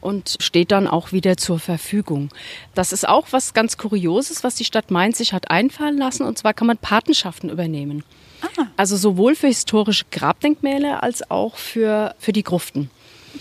[0.00, 2.28] und steht dann auch wieder zur Verfügung.
[2.74, 6.24] Das ist auch was ganz Kurioses, was die Stadt Mainz sich hat einfallen lassen.
[6.24, 8.04] Und zwar kann man Patenschaften übernehmen.
[8.42, 8.66] Ah.
[8.76, 12.90] Also sowohl für historische Grabdenkmäler als auch für, für die Gruften.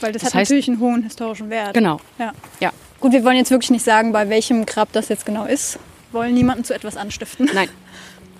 [0.01, 1.73] Weil das, das hat heißt, natürlich einen hohen historischen Wert.
[1.73, 1.99] Genau.
[2.19, 2.34] Ja.
[2.60, 2.71] ja.
[2.99, 5.79] Gut, wir wollen jetzt wirklich nicht sagen, bei welchem Grab das jetzt genau ist.
[6.12, 7.49] Wir wollen niemanden zu etwas anstiften.
[7.53, 7.69] Nein.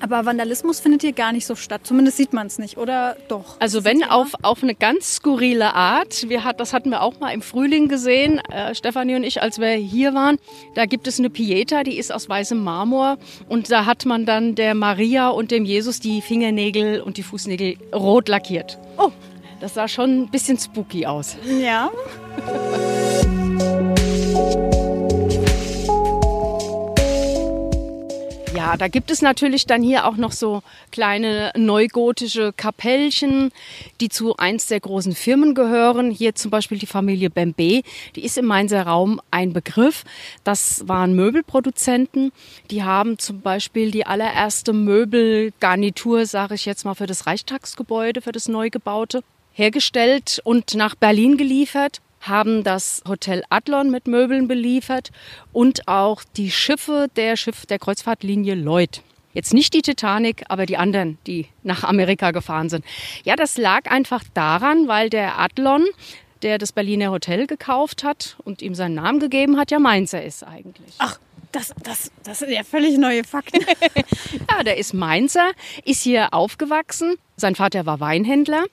[0.01, 1.81] Aber Vandalismus findet hier gar nicht so statt.
[1.83, 3.55] Zumindest sieht man es nicht, oder doch?
[3.59, 6.29] Also wenn auf, auf eine ganz skurrile Art.
[6.29, 9.59] Wir hat, das hatten wir auch mal im Frühling gesehen, äh, Stefanie und ich, als
[9.59, 10.37] wir hier waren.
[10.75, 13.17] Da gibt es eine Pieta, die ist aus weißem Marmor.
[13.47, 17.77] Und da hat man dann der Maria und dem Jesus die Fingernägel und die Fußnägel
[17.93, 18.77] rot lackiert.
[18.97, 19.11] Oh,
[19.59, 21.37] das sah schon ein bisschen spooky aus.
[21.61, 21.91] Ja.
[28.55, 33.51] Ja, da gibt es natürlich dann hier auch noch so kleine neugotische Kapellchen,
[34.01, 36.09] die zu eins der großen Firmen gehören.
[36.09, 37.83] Hier zum Beispiel die Familie Bembe,
[38.15, 40.03] die ist im Mainzer Raum ein Begriff.
[40.43, 42.31] Das waren Möbelproduzenten.
[42.71, 48.31] Die haben zum Beispiel die allererste Möbelgarnitur, sage ich jetzt mal, für das Reichstagsgebäude, für
[48.31, 49.21] das neu gebaute
[49.55, 55.11] hergestellt und nach Berlin geliefert haben das Hotel Adlon mit Möbeln beliefert
[55.53, 59.01] und auch die Schiffe der Schiff der Kreuzfahrtlinie Lloyd.
[59.33, 62.85] Jetzt nicht die Titanic, aber die anderen, die nach Amerika gefahren sind.
[63.23, 65.85] Ja, das lag einfach daran, weil der Adlon,
[66.41, 70.43] der das Berliner Hotel gekauft hat und ihm seinen Namen gegeben hat, ja Mainzer ist
[70.43, 70.95] eigentlich.
[70.99, 71.19] Ach,
[71.51, 73.61] das, das, das sind ja völlig neue Fakten.
[74.49, 75.51] ja, der ist Mainzer,
[75.83, 77.15] ist hier aufgewachsen.
[77.37, 78.65] Sein Vater war Weinhändler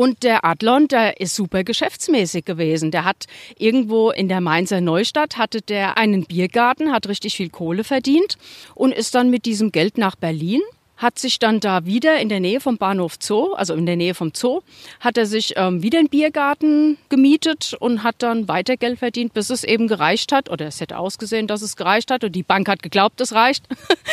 [0.00, 2.90] und der Adlon, der ist super geschäftsmäßig gewesen.
[2.90, 3.26] Der hat
[3.58, 8.38] irgendwo in der Mainzer Neustadt hatte der einen Biergarten, hat richtig viel Kohle verdient
[8.74, 10.62] und ist dann mit diesem Geld nach Berlin
[11.00, 14.14] hat sich dann da wieder in der Nähe vom Bahnhof Zoo, also in der Nähe
[14.14, 14.60] vom Zoo,
[15.00, 19.48] hat er sich ähm, wieder einen Biergarten gemietet und hat dann weiter Geld verdient, bis
[19.48, 20.50] es eben gereicht hat.
[20.50, 23.64] Oder es hätte ausgesehen, dass es gereicht hat und die Bank hat geglaubt, es reicht.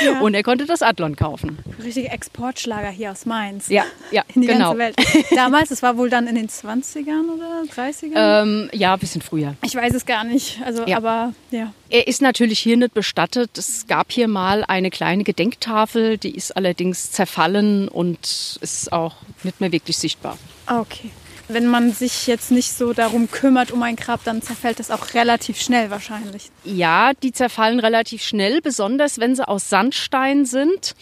[0.03, 0.21] Ja.
[0.27, 1.57] Und er konnte das Adlon kaufen.
[1.83, 3.67] Richtige Exportschlager hier aus Mainz.
[3.67, 4.75] Ja, ja, in die genau.
[4.75, 5.27] ganze Welt.
[5.35, 8.43] Damals, das war wohl dann in den 20ern oder 30ern?
[8.43, 9.55] Ähm, ja, ein bisschen früher.
[9.63, 10.59] Ich weiß es gar nicht.
[10.63, 10.97] Also, ja.
[10.97, 11.73] aber ja.
[11.89, 13.57] Er ist natürlich hier nicht bestattet.
[13.57, 19.61] Es gab hier mal eine kleine Gedenktafel, die ist allerdings zerfallen und ist auch nicht
[19.61, 20.37] mehr wirklich sichtbar.
[20.67, 21.11] Okay.
[21.49, 25.13] Wenn man sich jetzt nicht so darum kümmert um ein Grab, dann zerfällt das auch
[25.13, 26.51] relativ schnell wahrscheinlich.
[26.65, 30.93] Ja, die zerfallen relativ schnell, besonders wenn sie aus Sandstein sind.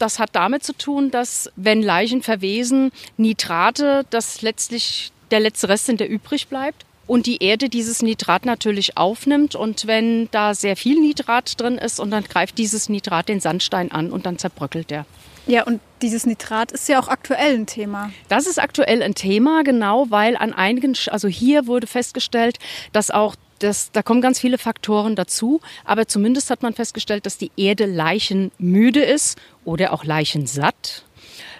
[0.00, 5.86] Das hat damit zu tun, dass wenn Leichen verwesen, Nitrate, das letztlich der letzte Rest
[5.86, 9.54] sind, der übrig bleibt und die Erde dieses Nitrat natürlich aufnimmt.
[9.54, 13.90] Und wenn da sehr viel Nitrat drin ist und dann greift dieses Nitrat den Sandstein
[13.92, 15.06] an und dann zerbröckelt der.
[15.46, 18.12] Ja, und dieses Nitrat ist ja auch aktuell ein Thema.
[18.28, 22.58] Das ist aktuell ein Thema, genau, weil an einigen, also hier wurde festgestellt,
[22.92, 27.38] dass auch das, da kommen ganz viele Faktoren dazu, aber zumindest hat man festgestellt, dass
[27.38, 31.04] die Erde leichenmüde ist oder auch leichensatt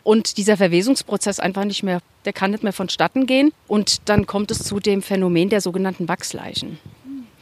[0.03, 3.53] und dieser Verwesungsprozess einfach nicht mehr, der kann nicht mehr vonstatten gehen.
[3.69, 6.79] Und dann kommt es zu dem Phänomen der sogenannten Wachsleichen.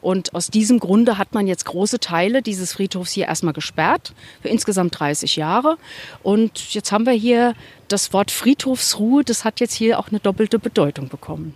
[0.00, 4.48] Und aus diesem Grunde hat man jetzt große Teile dieses Friedhofs hier erstmal gesperrt, für
[4.48, 5.76] insgesamt 30 Jahre.
[6.22, 7.54] Und jetzt haben wir hier
[7.88, 11.54] das Wort Friedhofsruhe, das hat jetzt hier auch eine doppelte Bedeutung bekommen.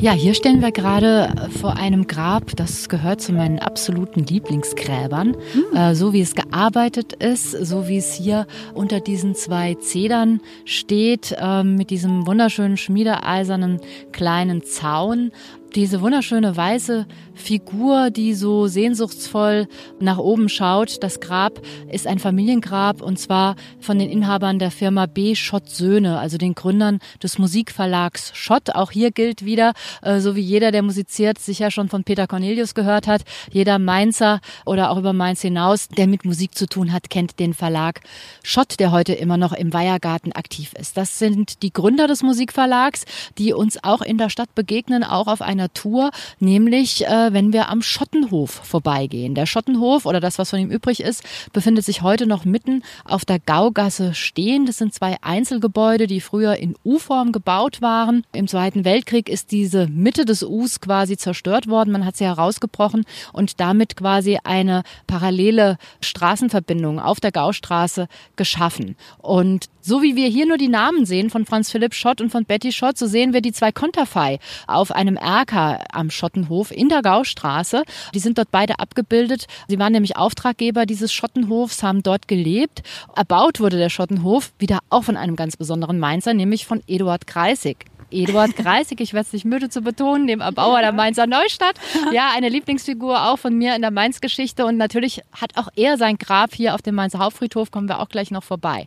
[0.00, 5.30] Ja, hier stellen wir gerade vor einem Grab, das gehört zu meinen absoluten Lieblingsgräbern.
[5.30, 5.76] Mhm.
[5.76, 11.34] Äh, so wie es gearbeitet ist, so wie es hier unter diesen zwei Zedern steht,
[11.36, 13.80] äh, mit diesem wunderschönen schmiedeeisernen
[14.12, 15.32] kleinen Zaun
[15.74, 17.06] diese wunderschöne weiße
[17.38, 19.68] Figur, die so sehnsuchtsvoll
[20.00, 21.02] nach oben schaut.
[21.02, 25.34] Das Grab ist ein Familiengrab und zwar von den Inhabern der Firma B.
[25.34, 28.74] Schott Söhne, also den Gründern des Musikverlags Schott.
[28.74, 29.72] Auch hier gilt wieder,
[30.02, 33.22] äh, so wie jeder, der musiziert, sicher schon von Peter Cornelius gehört hat.
[33.50, 37.54] Jeder Mainzer oder auch über Mainz hinaus, der mit Musik zu tun hat, kennt den
[37.54, 38.00] Verlag
[38.42, 40.96] Schott, der heute immer noch im Weihergarten aktiv ist.
[40.96, 43.04] Das sind die Gründer des Musikverlags,
[43.38, 47.52] die uns auch in der Stadt begegnen, auch auf einer Tour, nämlich äh, wir, wenn
[47.52, 49.34] wir am Schottenhof vorbeigehen.
[49.34, 53.24] Der Schottenhof oder das, was von ihm übrig ist, befindet sich heute noch mitten auf
[53.24, 54.66] der Gaugasse stehen.
[54.66, 58.24] Das sind zwei Einzelgebäude, die früher in U-Form gebaut waren.
[58.32, 61.92] Im Zweiten Weltkrieg ist diese Mitte des Us quasi zerstört worden.
[61.92, 68.96] Man hat sie herausgebrochen und damit quasi eine parallele Straßenverbindung auf der Gaustraße geschaffen.
[69.18, 72.44] Und so wie wir hier nur die Namen sehen von Franz Philipp Schott und von
[72.44, 77.00] Betty Schott, so sehen wir die zwei Konterfei auf einem Erker am Schottenhof in der
[77.00, 77.84] Gaustraße.
[78.12, 79.46] Die sind dort beide abgebildet.
[79.66, 82.82] Sie waren nämlich Auftraggeber dieses Schottenhofs, haben dort gelebt.
[83.16, 87.86] Erbaut wurde der Schottenhof wieder auch von einem ganz besonderen Mainzer, nämlich von Eduard Kreisig.
[88.10, 91.76] Eduard Greisig, ich werde es nicht müde zu betonen, dem Erbauer der Mainzer Neustadt.
[92.12, 96.16] Ja, eine Lieblingsfigur auch von mir in der Mainz-Geschichte und natürlich hat auch er sein
[96.16, 98.86] Grab hier auf dem Mainzer Hauptfriedhof, kommen wir auch gleich noch vorbei.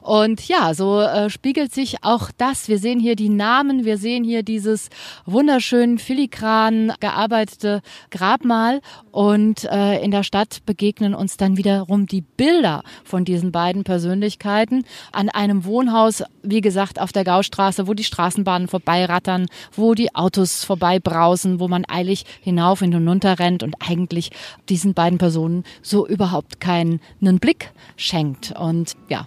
[0.00, 2.68] Und ja, so äh, spiegelt sich auch das.
[2.68, 4.88] Wir sehen hier die Namen, wir sehen hier dieses
[5.26, 8.80] wunderschön filigran gearbeitete Grabmal
[9.10, 14.84] und äh, in der Stadt begegnen uns dann wiederum die Bilder von diesen beiden Persönlichkeiten
[15.12, 20.14] an einem Wohnhaus, wie gesagt, auf der Gaustraße, wo die Straßenbahn Autobahnen vorbeirattern, wo die
[20.14, 24.30] Autos vorbeibrausen, wo man eilig hinauf und hinunter rennt und eigentlich
[24.68, 27.00] diesen beiden Personen so überhaupt keinen
[27.40, 28.52] Blick schenkt.
[28.58, 29.26] Und ja,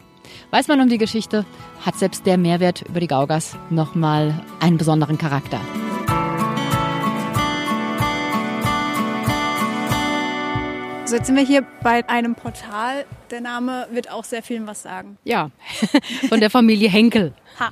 [0.51, 1.45] weiß man um die Geschichte,
[1.85, 5.59] hat selbst der Mehrwert über die Gaugas nochmal einen besonderen Charakter.
[11.07, 13.05] So, jetzt sind wir hier bei einem Portal.
[13.29, 15.19] Der Name wird auch sehr vielen was sagen.
[15.23, 15.51] Ja,
[16.29, 17.31] von der Familie Henkel.
[17.59, 17.71] Ha.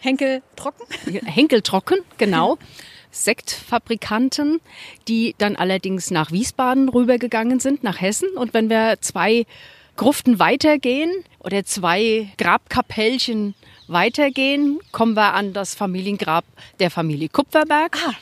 [0.00, 0.84] Henkel Trocken?
[1.24, 2.58] Henkel Trocken, genau.
[3.12, 4.60] Sektfabrikanten,
[5.06, 8.30] die dann allerdings nach Wiesbaden rübergegangen sind, nach Hessen.
[8.30, 9.46] Und wenn wir zwei
[9.94, 13.54] Gruften weitergehen oder zwei Grabkapellchen
[13.86, 16.44] weitergehen, kommen wir an das Familiengrab
[16.80, 17.96] der Familie Kupferberg.
[18.04, 18.14] Ah.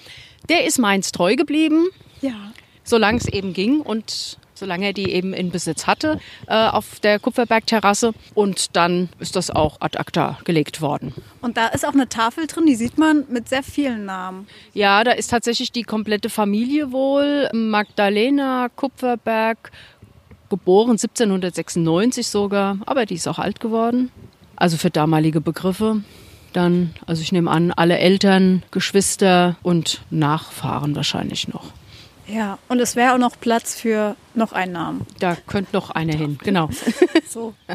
[0.50, 1.88] Der ist Mainz treu geblieben.
[2.20, 2.52] Ja.
[2.84, 7.18] Solange es eben ging und solange er die eben in Besitz hatte äh, auf der
[7.18, 8.12] Kupferbergterrasse.
[8.34, 11.12] Und dann ist das auch ad acta gelegt worden.
[11.40, 14.46] Und da ist auch eine Tafel drin, die sieht man mit sehr vielen Namen.
[14.72, 17.48] Ja, da ist tatsächlich die komplette Familie wohl.
[17.52, 19.72] Magdalena Kupferberg,
[20.48, 24.12] geboren 1796 sogar, aber die ist auch alt geworden.
[24.54, 26.02] Also für damalige Begriffe.
[26.52, 31.72] Dann, also ich nehme an, alle Eltern, Geschwister und Nachfahren wahrscheinlich noch.
[32.26, 35.06] Ja, und es wäre auch noch Platz für noch einen Namen.
[35.18, 36.70] Da könnte noch einer hin, genau.
[37.28, 37.54] so.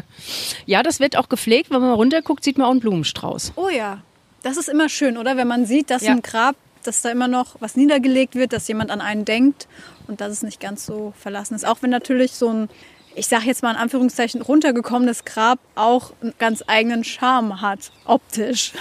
[0.66, 1.70] Ja, das wird auch gepflegt.
[1.70, 3.52] Wenn man runterguckt, sieht man auch einen Blumenstrauß.
[3.56, 4.02] Oh ja,
[4.42, 5.36] das ist immer schön, oder?
[5.36, 6.12] Wenn man sieht, dass ja.
[6.12, 9.68] im Grab, dass da immer noch was niedergelegt wird, dass jemand an einen denkt
[10.06, 11.66] und dass es nicht ganz so verlassen ist.
[11.66, 12.68] Auch wenn natürlich so ein,
[13.14, 18.72] ich sage jetzt mal in Anführungszeichen, runtergekommenes Grab auch einen ganz eigenen Charme hat, optisch.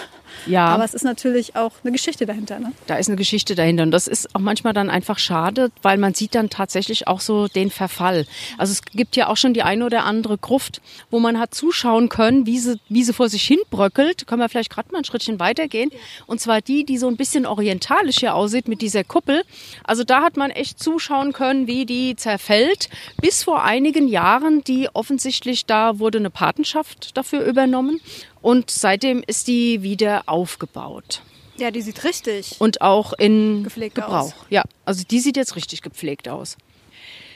[0.45, 0.67] Ja.
[0.67, 2.59] Aber es ist natürlich auch eine Geschichte dahinter.
[2.59, 2.71] Ne?
[2.85, 3.83] Da ist eine Geschichte dahinter.
[3.83, 7.47] Und das ist auch manchmal dann einfach schade, weil man sieht dann tatsächlich auch so
[7.47, 8.25] den Verfall.
[8.57, 12.09] Also es gibt ja auch schon die eine oder andere Gruft, wo man hat zuschauen
[12.09, 14.27] können, wie sie, wie sie vor sich hin bröckelt.
[14.27, 15.91] Können wir vielleicht gerade mal ein Schrittchen weitergehen.
[16.25, 19.43] Und zwar die, die so ein bisschen orientalisch hier aussieht mit dieser Kuppel.
[19.83, 22.89] Also da hat man echt zuschauen können, wie die zerfällt.
[23.21, 27.99] Bis vor einigen Jahren, die offensichtlich, da wurde eine Patenschaft dafür übernommen.
[28.41, 31.21] Und seitdem ist die wieder aufgebaut.
[31.57, 32.55] Ja, die sieht richtig.
[32.59, 34.11] Und auch in gepflegt Gebrauch.
[34.11, 34.35] Aus.
[34.49, 36.57] Ja, also die sieht jetzt richtig gepflegt aus.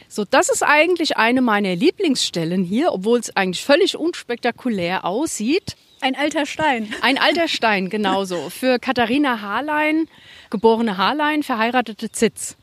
[0.07, 5.77] So, das ist eigentlich eine meiner Lieblingsstellen hier, obwohl es eigentlich völlig unspektakulär aussieht.
[6.01, 6.93] Ein alter Stein.
[7.01, 8.49] Ein alter Stein, genauso.
[8.49, 10.07] Für Katharina Harlein,
[10.49, 12.57] geborene Harlein, verheiratete Zitz.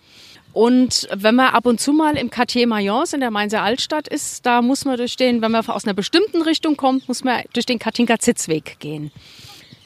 [0.59, 4.45] Und wenn man ab und zu mal im Quartier Mayence in der Mainzer Altstadt ist,
[4.45, 7.65] da muss man durch den, wenn man aus einer bestimmten Richtung kommt, muss man durch
[7.65, 9.13] den Katinka-Zitzweg gehen.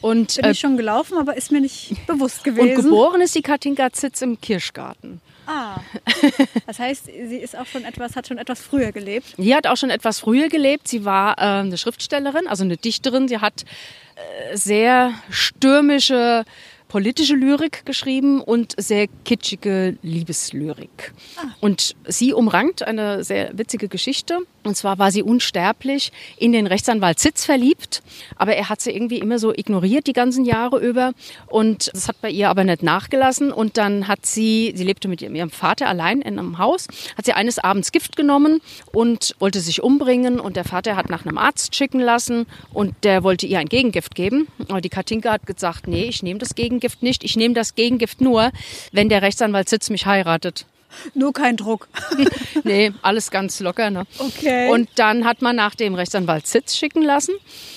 [0.01, 2.71] Und, Bin äh, ich schon gelaufen, aber ist mir nicht bewusst gewesen.
[2.71, 5.21] Und geboren ist die Katinka Zitz im Kirschgarten.
[5.47, 5.81] Ah,
[6.67, 9.35] das heißt, sie ist auch schon etwas, hat schon etwas früher gelebt.
[9.37, 10.89] Sie hat auch schon etwas früher gelebt.
[10.89, 13.29] Sie war äh, eine Schriftstellerin, also eine Dichterin.
[13.29, 13.67] Sie hat
[14.15, 16.47] äh, sehr stürmische
[16.93, 21.15] politische Lyrik geschrieben und sehr kitschige Liebeslyrik.
[21.39, 21.47] Ah.
[21.59, 24.41] Und sie umrankt eine sehr witzige Geschichte.
[24.63, 28.03] Und zwar war sie unsterblich in den Rechtsanwalt Sitz verliebt,
[28.37, 31.15] aber er hat sie irgendwie immer so ignoriert die ganzen Jahre über.
[31.47, 33.53] Und das hat bei ihr aber nicht nachgelassen.
[33.53, 37.33] Und dann hat sie, sie lebte mit ihrem Vater allein in einem Haus, hat sie
[37.33, 38.61] eines Abends Gift genommen
[38.93, 40.39] und wollte sich umbringen.
[40.39, 44.15] Und der Vater hat nach einem Arzt schicken lassen und der wollte ihr ein Gegengift
[44.15, 44.47] geben.
[44.69, 47.25] Aber die Katinka hat gesagt, nee, ich nehme das Gegengift nicht.
[47.25, 48.51] Ich nehme das Gegengift nur,
[48.92, 50.66] wenn der Rechtsanwalt Sitz mich heiratet.
[51.14, 51.88] Nur kein Druck.
[52.64, 53.90] nee, alles ganz locker.
[53.90, 54.05] Ne?
[54.18, 54.71] Okay.
[54.71, 57.35] Und dann hat man nach dem Rechtsanwalt Sitz schicken lassen.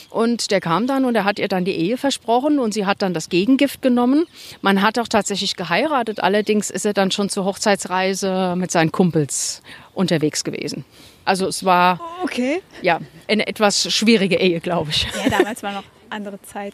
[0.10, 3.02] Und der kam dann und er hat ihr dann die Ehe versprochen und sie hat
[3.02, 4.26] dann das Gegengift genommen.
[4.62, 6.22] Man hat auch tatsächlich geheiratet.
[6.22, 9.62] Allerdings ist er dann schon zur Hochzeitsreise mit seinen Kumpels
[9.94, 10.86] unterwegs gewesen.
[11.26, 12.62] Also es war okay.
[12.82, 15.08] ja eine etwas schwierige Ehe, glaube ich.
[15.24, 16.74] Ja, damals war noch andere Zeit.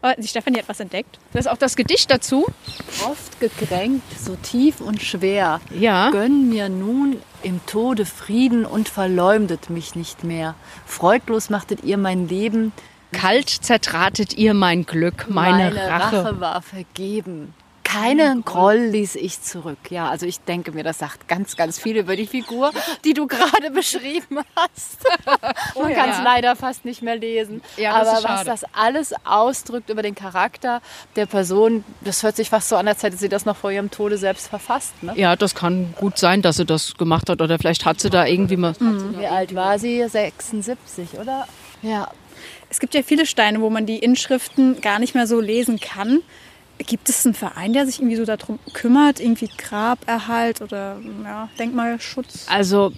[0.00, 1.18] Oh, die Stefanie hat was entdeckt.
[1.32, 2.46] Das ist auch das Gedicht dazu.
[3.04, 5.60] Oft gekränkt, so tief und schwer.
[5.76, 6.10] Ja.
[6.10, 10.54] Gönn mir nun im Tode Frieden und verleumdet mich nicht mehr.
[10.86, 12.72] Freudlos machtet ihr mein Leben.
[13.10, 16.24] Kalt zertratet ihr mein Glück, meine, Meine Rache.
[16.24, 17.54] Rache war vergeben.
[17.90, 19.78] Keinen Groll ließ ich zurück.
[19.88, 22.70] Ja, also ich denke mir, das sagt ganz, ganz viel über die Figur,
[23.04, 24.98] die du gerade beschrieben hast.
[25.74, 26.22] Man kann es ja.
[26.22, 27.62] leider fast nicht mehr lesen.
[27.78, 30.82] Ja, Aber was das alles ausdrückt über den Charakter
[31.16, 33.90] der Person, das hört sich fast so an, als hätte sie das noch vor ihrem
[33.90, 35.02] Tode selbst verfasst.
[35.02, 35.14] Ne?
[35.16, 38.26] Ja, das kann gut sein, dass sie das gemacht hat oder vielleicht hat sie da
[38.26, 38.74] irgendwie mal.
[38.78, 40.06] Wie alt war sie?
[40.06, 41.48] 76, oder?
[41.80, 42.10] Ja.
[42.68, 46.20] Es gibt ja viele Steine, wo man die Inschriften gar nicht mehr so lesen kann.
[46.78, 52.46] Gibt es einen Verein, der sich irgendwie so darum kümmert, irgendwie Graberhalt oder ja, Denkmalschutz?
[52.48, 52.92] Also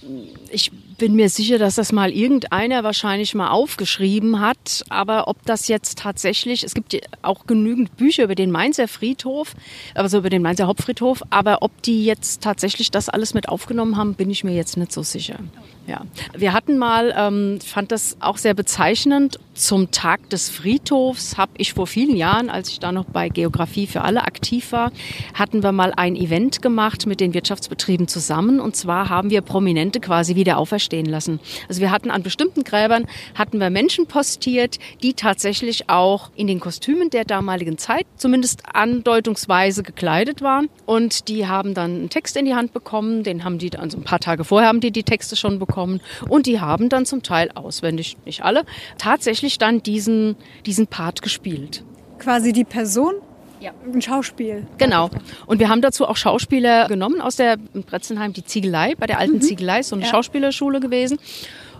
[0.50, 0.70] ich
[1.00, 4.84] bin mir sicher, dass das mal irgendeiner wahrscheinlich mal aufgeschrieben hat.
[4.90, 9.54] Aber ob das jetzt tatsächlich, es gibt auch genügend Bücher über den Mainzer Friedhof,
[9.94, 14.14] also über den Mainzer Hauptfriedhof, aber ob die jetzt tatsächlich das alles mit aufgenommen haben,
[14.14, 15.38] bin ich mir jetzt nicht so sicher.
[15.86, 16.02] Ja,
[16.36, 21.74] wir hatten mal, ähm, fand das auch sehr bezeichnend, zum Tag des Friedhofs habe ich
[21.74, 24.92] vor vielen Jahren, als ich da noch bei Geografie für alle aktiv war,
[25.34, 28.60] hatten wir mal ein Event gemacht mit den Wirtschaftsbetrieben zusammen.
[28.60, 31.40] Und zwar haben wir Prominente quasi wieder auferstehen lassen.
[31.68, 36.60] Also wir hatten an bestimmten Gräbern, hatten wir Menschen postiert, die tatsächlich auch in den
[36.60, 40.68] Kostümen der damaligen Zeit zumindest andeutungsweise gekleidet waren.
[40.86, 44.04] Und die haben dann einen Text in die Hand bekommen, den haben die, also ein
[44.04, 46.00] paar Tage vorher haben die die Texte schon bekommen.
[46.28, 48.64] Und die haben dann zum Teil auswendig, nicht alle,
[48.96, 50.36] tatsächlich dann diesen,
[50.66, 51.84] diesen Part gespielt.
[52.18, 53.14] Quasi die Person?
[53.60, 53.72] Ja.
[53.84, 54.66] Ein Schauspiel.
[54.78, 55.10] Genau.
[55.46, 59.42] Und wir haben dazu auch Schauspieler genommen aus der Bretzenheim, die Ziegelei, bei der alten
[59.42, 60.10] Ziegelei, ist so eine Ja.
[60.10, 61.18] Schauspielerschule gewesen.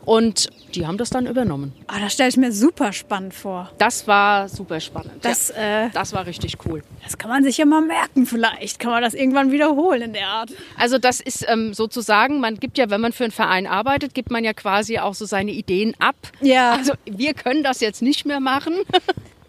[0.05, 1.73] Und die haben das dann übernommen.
[1.87, 3.71] Ah, das stelle ich mir super spannend vor.
[3.79, 5.13] Das war super spannend.
[5.23, 5.87] Das, ja.
[5.87, 6.83] äh, das war richtig cool.
[7.05, 8.79] das kann man sich ja mal merken vielleicht.
[8.79, 10.51] Kann man das irgendwann wiederholen in der Art.
[10.77, 14.31] Also das ist ähm, sozusagen, man gibt ja, wenn man für einen Verein arbeitet, gibt
[14.31, 16.17] man ja quasi auch so seine Ideen ab.
[16.41, 16.73] Ja.
[16.73, 18.75] Also wir können das jetzt nicht mehr machen.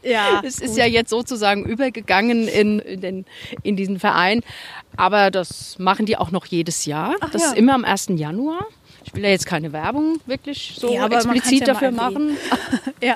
[0.04, 0.42] Ja.
[0.44, 3.26] Es ist ja jetzt sozusagen übergegangen in, in, den,
[3.64, 4.42] in diesen Verein.
[4.98, 7.16] Aber das machen die auch noch jedes Jahr.
[7.32, 7.48] das ja.
[7.50, 8.08] ist immer am 1.
[8.16, 8.66] Januar.
[9.04, 12.38] Ich will ja jetzt keine Werbung wirklich so Ja, explizit ja dafür machen.
[13.02, 13.16] Ja,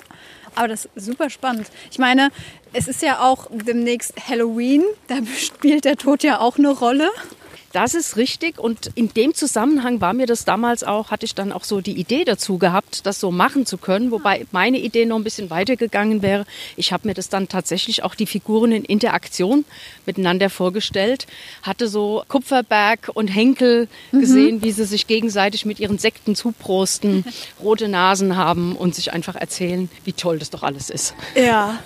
[0.55, 1.67] aber das ist super spannend.
[1.91, 2.29] Ich meine,
[2.73, 4.83] es ist ja auch demnächst Halloween.
[5.07, 7.09] Da spielt der Tod ja auch eine Rolle.
[7.76, 11.51] Das ist richtig und in dem Zusammenhang war mir das damals auch, hatte ich dann
[11.51, 15.17] auch so die Idee dazu gehabt, das so machen zu können, wobei meine Idee noch
[15.17, 16.45] ein bisschen weitergegangen wäre.
[16.78, 19.65] Ich habe mir das dann tatsächlich auch die Figuren in Interaktion
[20.05, 21.28] miteinander vorgestellt,
[21.63, 27.26] hatte so Kupferberg und Henkel gesehen, wie sie sich gegenseitig mit ihren Sekten zuprosten,
[27.61, 31.13] rote Nasen haben und sich einfach erzählen, wie toll das doch alles ist.
[31.36, 31.80] Ja,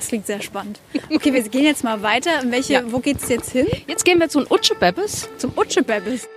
[0.00, 0.80] das klingt sehr spannend.
[1.12, 2.30] Okay, wir gehen jetzt mal weiter.
[2.46, 2.82] Welche, Ja.
[2.86, 3.66] Wo geht's jetzt hin?
[3.86, 5.28] Jetzt gehen wir zu den Utschebebbes.
[5.36, 6.28] Zum Utschebebels.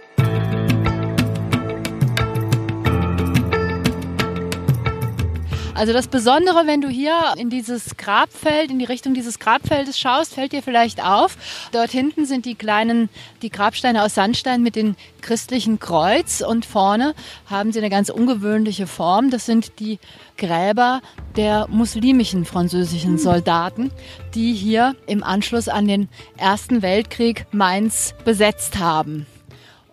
[5.75, 10.35] Also das Besondere, wenn du hier in dieses Grabfeld, in die Richtung dieses Grabfeldes schaust,
[10.35, 11.35] fällt dir vielleicht auf.
[11.71, 13.09] Dort hinten sind die kleinen,
[13.41, 17.15] die Grabsteine aus Sandstein mit dem christlichen Kreuz und vorne
[17.47, 19.31] haben sie eine ganz ungewöhnliche Form.
[19.31, 19.97] Das sind die
[20.37, 21.01] Gräber
[21.37, 23.89] der muslimischen französischen Soldaten,
[24.35, 26.07] die hier im Anschluss an den
[26.37, 29.25] Ersten Weltkrieg Mainz besetzt haben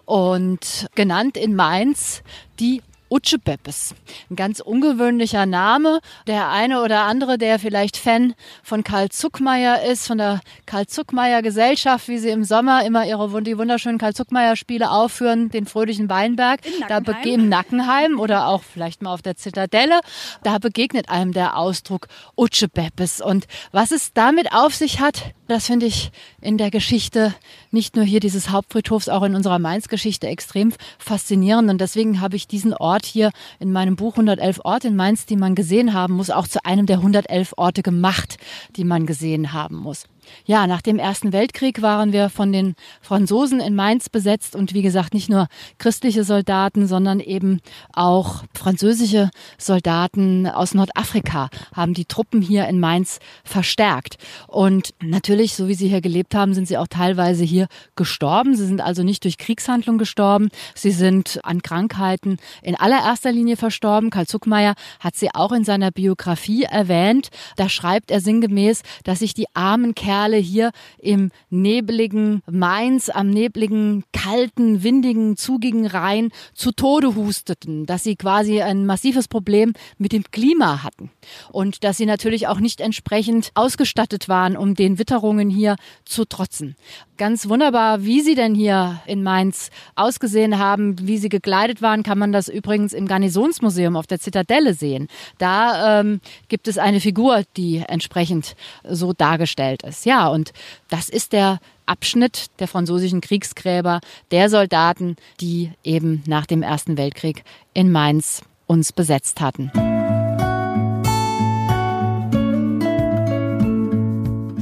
[0.05, 2.23] und genannt in Mainz
[2.59, 3.95] die Utschebeppes.
[4.31, 6.01] Ein ganz ungewöhnlicher Name.
[6.27, 11.43] Der eine oder andere, der vielleicht Fan von Karl Zuckmeier ist, von der Karl Zuckmeier
[11.43, 16.09] Gesellschaft, wie sie im Sommer immer ihre die wunderschönen Karl Zuckmeier Spiele aufführen, den fröhlichen
[16.09, 20.01] Weinberg, da im Nackenheim oder auch vielleicht mal auf der Zitadelle,
[20.43, 23.21] da begegnet einem der Ausdruck Utschebeppes.
[23.21, 27.35] Und was es damit auf sich hat, das finde ich in der Geschichte,
[27.71, 31.71] nicht nur hier dieses Hauptfriedhofs, auch in unserer Mainz-Geschichte extrem faszinierend.
[31.71, 35.37] Und deswegen habe ich diesen Ort hier in meinem Buch 111 Orte in Mainz, die
[35.37, 38.39] man gesehen haben muss, auch zu einem der 111 Orte gemacht,
[38.77, 40.05] die man gesehen haben muss.
[40.45, 44.83] Ja, nach dem Ersten Weltkrieg waren wir von den Franzosen in Mainz besetzt und wie
[44.83, 47.61] gesagt nicht nur christliche Soldaten, sondern eben
[47.93, 54.17] auch französische Soldaten aus Nordafrika haben die Truppen hier in Mainz verstärkt.
[54.47, 57.67] Und natürlich, so wie sie hier gelebt haben, sind sie auch teilweise hier
[57.97, 58.57] gestorben.
[58.57, 60.49] Sie sind also nicht durch Kriegshandlung gestorben.
[60.75, 64.11] Sie sind an Krankheiten in allererster Linie verstorben.
[64.11, 67.29] Karl Zuckmeier hat sie auch in seiner Biografie erwähnt.
[67.57, 74.05] Da schreibt er sinngemäß, dass sich die armen Kerle hier im nebligen Mainz, am nebligen,
[74.13, 80.25] kalten, windigen, zugigen Rhein zu Tode husteten, dass sie quasi ein massives Problem mit dem
[80.31, 81.11] Klima hatten
[81.51, 86.77] und dass sie natürlich auch nicht entsprechend ausgestattet waren, um den Witterungen hier zu trotzen.
[87.17, 92.19] Ganz wunderbar, wie sie denn hier in Mainz ausgesehen haben, wie sie gekleidet waren, kann
[92.19, 95.09] man das übrigens im Garnisonsmuseum auf der Zitadelle sehen.
[95.39, 98.57] Da ähm, gibt es eine Figur, die entsprechend
[98.89, 100.00] so dargestellt ist.
[100.05, 100.53] Ja, und
[100.89, 107.45] das ist der Abschnitt der französischen Kriegsgräber, der Soldaten, die eben nach dem Ersten Weltkrieg
[107.75, 109.71] in Mainz uns besetzt hatten.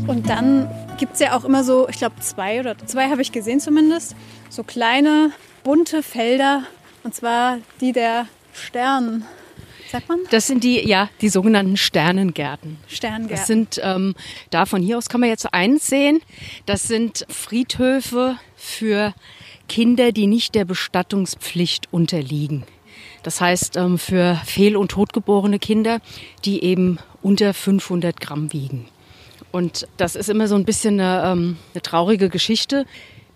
[0.07, 3.31] Und dann gibt es ja auch immer so, ich glaube zwei oder zwei habe ich
[3.31, 4.17] gesehen zumindest,
[4.49, 5.33] so kleine
[5.63, 6.63] bunte Felder.
[7.05, 9.25] Und zwar die der Stern.
[9.91, 10.19] Sagt man?
[10.31, 12.79] Das sind die, ja, die sogenannten Sternengärten.
[12.89, 13.29] Sterngärten.
[13.31, 14.15] Das sind, ähm,
[14.51, 16.21] da von hier aus kann man jetzt eins sehen.
[16.67, 19.15] Das sind Friedhöfe für
[19.69, 22.65] Kinder, die nicht der Bestattungspflicht unterliegen.
[23.23, 26.01] Das heißt, ähm, für fehl- und totgeborene Kinder,
[26.45, 28.89] die eben unter 500 Gramm wiegen.
[29.51, 32.85] Und das ist immer so ein bisschen eine, ähm, eine traurige Geschichte,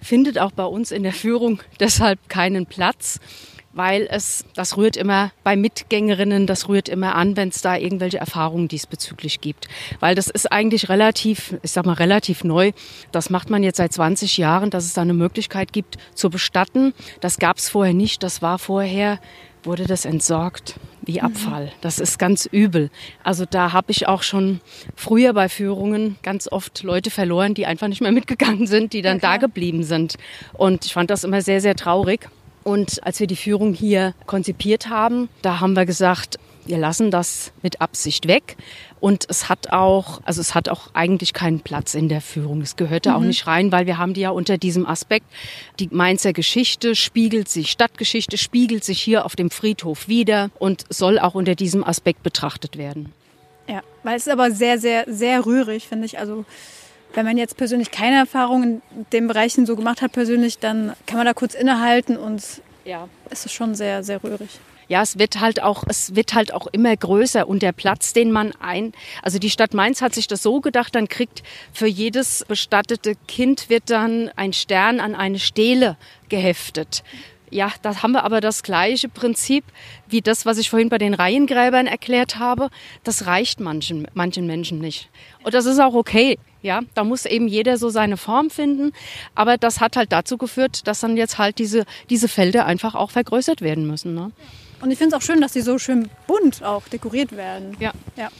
[0.01, 3.21] findet auch bei uns in der Führung deshalb keinen Platz,
[3.73, 8.19] weil es, das rührt immer bei Mitgängerinnen, das rührt immer an, wenn es da irgendwelche
[8.19, 9.69] Erfahrungen diesbezüglich gibt.
[10.01, 12.73] Weil das ist eigentlich relativ, ich sag mal relativ neu.
[13.13, 16.95] Das macht man jetzt seit 20 Jahren, dass es da eine Möglichkeit gibt zu bestatten.
[17.21, 18.23] Das gab es vorher nicht.
[18.23, 19.19] Das war vorher
[19.65, 21.73] wurde das entsorgt wie Abfall.
[21.81, 22.91] Das ist ganz übel.
[23.23, 24.61] Also da habe ich auch schon
[24.95, 29.19] früher bei Führungen ganz oft Leute verloren, die einfach nicht mehr mitgegangen sind, die dann
[29.19, 30.17] ja, da geblieben sind.
[30.53, 32.29] Und ich fand das immer sehr, sehr traurig.
[32.65, 37.53] Und als wir die Führung hier konzipiert haben, da haben wir gesagt, wir lassen das
[37.63, 38.57] mit Absicht weg.
[39.01, 42.61] Und es hat auch, also es hat auch eigentlich keinen Platz in der Führung.
[42.61, 43.17] Es gehörte mhm.
[43.17, 45.27] auch nicht rein, weil wir haben die ja unter diesem Aspekt,
[45.81, 51.19] die Mainzer Geschichte spiegelt sich, Stadtgeschichte spiegelt sich hier auf dem Friedhof wieder und soll
[51.19, 53.13] auch unter diesem Aspekt betrachtet werden.
[53.69, 56.19] Ja, weil es ist aber sehr, sehr, sehr rührig, finde ich.
[56.19, 56.45] Also
[57.15, 58.83] wenn man jetzt persönlich keine Erfahrung in
[59.13, 62.43] den Bereichen so gemacht hat persönlich, dann kann man da kurz innehalten und
[62.85, 63.09] ja.
[63.31, 64.61] es ist schon sehr, sehr rührig
[64.93, 68.31] ja, es wird halt auch, es wird halt auch immer größer und der Platz, den
[68.31, 68.93] man ein,
[69.23, 71.43] also die Stadt Mainz hat sich das so gedacht, dann kriegt
[71.73, 75.97] für jedes bestattete Kind wird dann ein Stern an eine Stele
[76.29, 77.05] geheftet.
[77.53, 79.63] Ja, da haben wir aber das gleiche Prinzip
[80.09, 82.71] wie das, was ich vorhin bei den Reihengräbern erklärt habe.
[83.05, 85.11] Das reicht manchen, manchen Menschen nicht.
[85.45, 86.39] Und das ist auch okay.
[86.63, 88.93] Ja, da muss eben jeder so seine Form finden.
[89.35, 93.11] Aber das hat halt dazu geführt, dass dann jetzt halt diese, diese Felder einfach auch
[93.11, 94.15] vergrößert werden müssen.
[94.15, 94.31] Ne?
[94.81, 97.77] Und ich finde es auch schön, dass sie so schön bunt auch dekoriert werden.
[97.81, 97.93] Ja.
[98.17, 98.31] ja.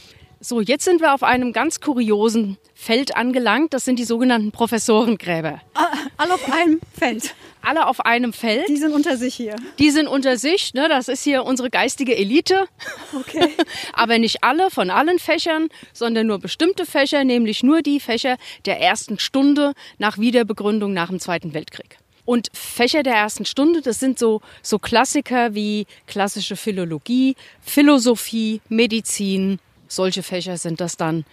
[0.45, 3.73] So, jetzt sind wir auf einem ganz kuriosen Feld angelangt.
[3.73, 5.61] Das sind die sogenannten Professorengräber.
[5.73, 5.87] Ah,
[6.17, 7.33] alle auf einem Feld.
[7.61, 8.67] Alle auf einem Feld.
[8.67, 9.55] Die sind unter sich hier.
[9.79, 10.73] Die sind unter sich.
[10.73, 10.89] Ne?
[10.89, 12.65] Das ist hier unsere geistige Elite.
[13.17, 13.51] Okay.
[13.93, 18.35] Aber nicht alle von allen Fächern, sondern nur bestimmte Fächer, nämlich nur die Fächer
[18.65, 21.99] der ersten Stunde nach Wiederbegründung nach dem Zweiten Weltkrieg.
[22.25, 29.59] Und Fächer der ersten Stunde, das sind so, so Klassiker wie klassische Philologie, Philosophie, Medizin.
[29.95, 31.25] Solche Fächer sind das dann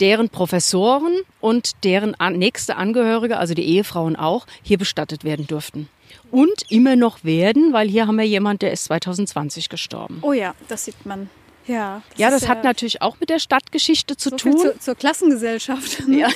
[0.00, 5.88] deren Professoren und deren nächste Angehörige, also die Ehefrauen auch, hier bestattet werden durften.
[6.30, 10.18] Und immer noch werden, weil hier haben wir jemand, der ist 2020 gestorben.
[10.22, 11.30] Oh ja, das sieht man.
[11.66, 14.58] Ja, das, ja, das hat natürlich auch mit der Stadtgeschichte zu so tun.
[14.58, 16.08] Zu, zur Klassengesellschaft.
[16.08, 16.20] Ne?
[16.20, 16.28] Ja.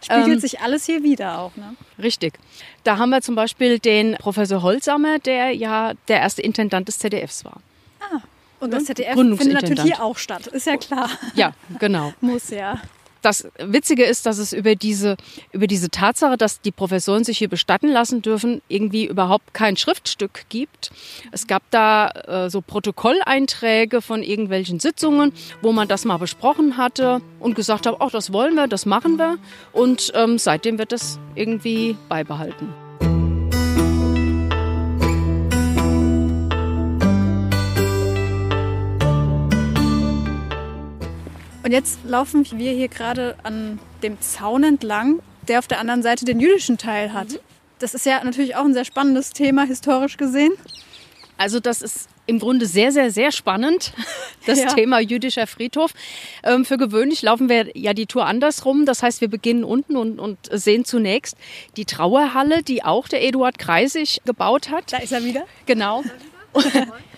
[0.00, 1.54] Das spiegelt ähm, sich alles hier wieder auch.
[1.56, 1.76] Ne?
[2.02, 2.38] Richtig.
[2.84, 7.44] Da haben wir zum Beispiel den Professor Holzamer, der ja der erste Intendant des ZDFs
[7.44, 7.60] war.
[8.64, 11.10] Und das ZDF findet natürlich hier auch statt, ist ja klar.
[11.34, 12.12] Ja, genau.
[12.20, 12.80] Muss ja
[13.24, 15.16] das Witzige ist, dass es über diese,
[15.52, 20.44] über diese Tatsache, dass die Professoren sich hier bestatten lassen dürfen, irgendwie überhaupt kein Schriftstück
[20.50, 20.90] gibt.
[21.32, 27.22] Es gab da äh, so Protokolleinträge von irgendwelchen Sitzungen, wo man das mal besprochen hatte
[27.40, 29.38] und gesagt hat, ach, das wollen wir, das machen wir.
[29.72, 32.83] Und ähm, seitdem wird das irgendwie beibehalten.
[41.64, 46.26] Und jetzt laufen wir hier gerade an dem Zaun entlang, der auf der anderen Seite
[46.26, 47.30] den jüdischen Teil hat.
[47.30, 47.38] Mhm.
[47.78, 50.52] Das ist ja natürlich auch ein sehr spannendes Thema, historisch gesehen.
[51.38, 53.94] Also das ist im Grunde sehr, sehr, sehr spannend,
[54.46, 54.66] das ja.
[54.74, 55.92] Thema jüdischer Friedhof.
[56.42, 58.84] Ähm, für gewöhnlich laufen wir ja die Tour andersrum.
[58.84, 61.34] Das heißt, wir beginnen unten und, und sehen zunächst
[61.78, 64.92] die Trauerhalle, die auch der Eduard Kreisig gebaut hat.
[64.92, 65.44] Da ist er wieder.
[65.64, 66.04] Genau.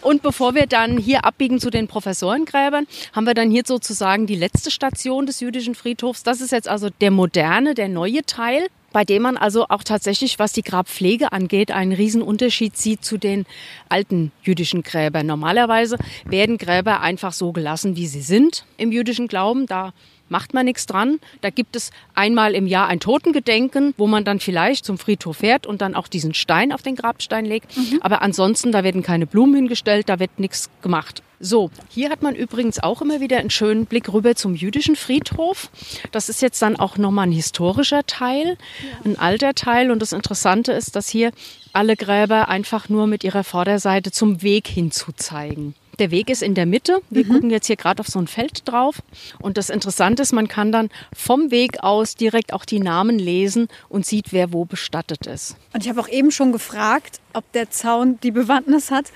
[0.00, 4.36] Und bevor wir dann hier abbiegen zu den Professorengräbern, haben wir dann hier sozusagen die
[4.36, 6.22] letzte Station des jüdischen Friedhofs.
[6.22, 10.38] Das ist jetzt also der moderne, der neue Teil bei dem man also auch tatsächlich,
[10.38, 13.44] was die Grabpflege angeht, einen Riesenunterschied sieht zu den
[13.88, 15.26] alten jüdischen Gräbern.
[15.26, 19.66] Normalerweise werden Gräber einfach so gelassen, wie sie sind im jüdischen Glauben.
[19.66, 19.92] Da
[20.28, 21.18] macht man nichts dran.
[21.40, 25.66] Da gibt es einmal im Jahr ein Totengedenken, wo man dann vielleicht zum Friedhof fährt
[25.66, 27.76] und dann auch diesen Stein auf den Grabstein legt.
[27.76, 28.00] Mhm.
[28.02, 31.22] Aber ansonsten, da werden keine Blumen hingestellt, da wird nichts gemacht.
[31.40, 35.70] So, hier hat man übrigens auch immer wieder einen schönen Blick rüber zum jüdischen Friedhof.
[36.10, 38.58] Das ist jetzt dann auch nochmal ein historischer Teil,
[39.04, 39.92] ein alter Teil.
[39.92, 41.30] Und das Interessante ist, dass hier
[41.72, 45.74] alle Gräber einfach nur mit ihrer Vorderseite zum Weg hinzuzeigen.
[45.98, 47.00] Der Weg ist in der Mitte.
[47.10, 47.32] Wir mhm.
[47.32, 49.02] gucken jetzt hier gerade auf so ein Feld drauf.
[49.40, 53.68] Und das Interessante ist, man kann dann vom Weg aus direkt auch die Namen lesen
[53.88, 55.56] und sieht, wer wo bestattet ist.
[55.72, 59.06] Und ich habe auch eben schon gefragt, ob der Zaun die Bewandtnis hat.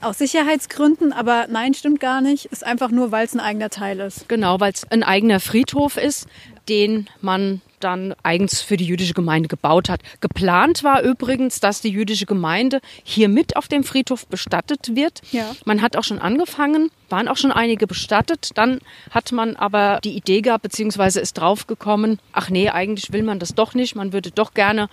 [0.00, 2.46] Aus Sicherheitsgründen, aber nein, stimmt gar nicht.
[2.46, 4.28] Ist einfach nur, weil es ein eigener Teil ist.
[4.28, 6.26] Genau, weil es ein eigener Friedhof ist,
[6.68, 10.00] den man dann eigens für die jüdische Gemeinde gebaut hat.
[10.20, 15.20] Geplant war übrigens, dass die jüdische Gemeinde hier mit auf dem Friedhof bestattet wird.
[15.30, 15.54] Ja.
[15.64, 18.50] Man hat auch schon angefangen, waren auch schon einige bestattet.
[18.54, 18.80] Dann
[19.10, 23.54] hat man aber die Idee gehabt, beziehungsweise ist draufgekommen, ach nee, eigentlich will man das
[23.54, 23.94] doch nicht.
[23.94, 24.88] Man würde doch gerne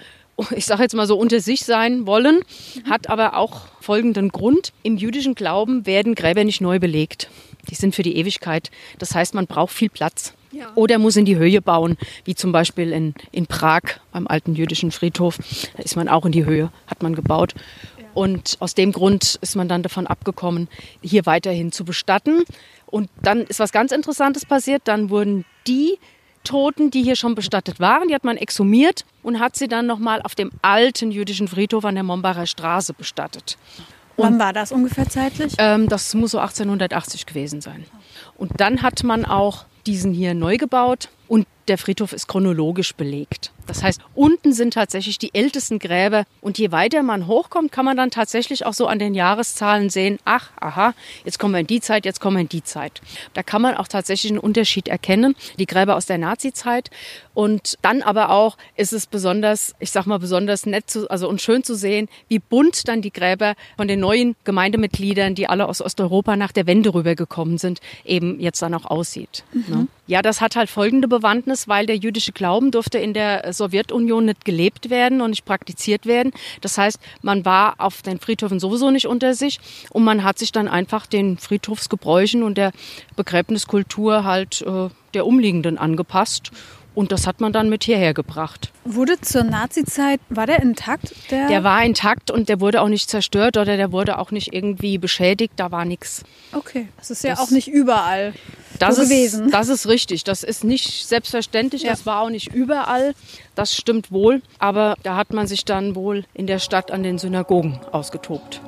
[0.55, 2.39] ich sage jetzt mal so, unter sich sein wollen,
[2.89, 4.71] hat aber auch folgenden Grund.
[4.83, 7.29] Im jüdischen Glauben werden Gräber nicht neu belegt.
[7.69, 8.71] Die sind für die Ewigkeit.
[8.97, 10.33] Das heißt, man braucht viel Platz.
[10.51, 10.71] Ja.
[10.75, 13.81] Oder muss in die Höhe bauen, wie zum Beispiel in, in Prag
[14.11, 15.37] beim alten jüdischen Friedhof.
[15.77, 17.53] Da ist man auch in die Höhe, hat man gebaut.
[18.13, 20.67] Und aus dem Grund ist man dann davon abgekommen,
[21.01, 22.43] hier weiterhin zu bestatten.
[22.87, 24.81] Und dann ist was ganz Interessantes passiert.
[24.85, 25.99] Dann wurden die
[26.43, 30.21] Toten, die hier schon bestattet waren, die hat man exhumiert und hat sie dann nochmal
[30.21, 33.57] auf dem alten jüdischen Friedhof an der Mombacher Straße bestattet.
[34.15, 35.53] Und Wann war das ungefähr zeitlich?
[35.59, 37.85] Ähm, das muss so 1880 gewesen sein.
[38.37, 43.51] Und dann hat man auch diesen hier neu gebaut und der Friedhof ist chronologisch belegt.
[43.69, 47.95] Das heißt, unten sind tatsächlich die ältesten Gräber und je weiter man hochkommt, kann man
[47.95, 51.79] dann tatsächlich auch so an den Jahreszahlen sehen, ach, aha, jetzt kommen wir in die
[51.79, 52.99] Zeit, jetzt kommen wir in die Zeit.
[53.35, 56.89] Da kann man auch tatsächlich einen Unterschied erkennen, die Gräber aus der Nazi-Zeit
[57.35, 61.39] und dann aber auch ist es besonders, ich sag mal besonders nett zu, also und
[61.39, 65.79] schön zu sehen, wie bunt dann die Gräber von den neuen Gemeindemitgliedern, die alle aus
[65.79, 69.43] Osteuropa nach der Wende rübergekommen sind, eben jetzt dann auch aussieht.
[69.53, 69.63] Mhm.
[69.67, 69.87] Ne?
[70.07, 74.45] Ja, das hat halt folgende Bewandtnis, weil der jüdische Glauben durfte in der Sowjetunion nicht
[74.45, 76.31] gelebt werden und nicht praktiziert werden.
[76.61, 79.59] Das heißt, man war auf den Friedhöfen sowieso nicht unter sich
[79.91, 82.71] und man hat sich dann einfach den Friedhofsgebräuchen und der
[83.15, 86.51] Begräbniskultur halt äh, der Umliegenden angepasst.
[86.95, 88.71] Und das hat man dann mit hierher gebracht.
[88.83, 91.13] Wurde zur Nazi-Zeit, war der intakt?
[91.31, 91.47] Der?
[91.47, 94.97] der war intakt und der wurde auch nicht zerstört oder der wurde auch nicht irgendwie
[94.97, 96.23] beschädigt, da war nichts.
[96.51, 98.33] Okay, das ist ja das, auch nicht überall
[98.79, 99.51] das so ist, gewesen.
[99.51, 101.91] Das ist richtig, das ist nicht selbstverständlich, ja.
[101.91, 103.13] das war auch nicht überall,
[103.55, 107.17] das stimmt wohl, aber da hat man sich dann wohl in der Stadt an den
[107.17, 108.61] Synagogen ausgetobt.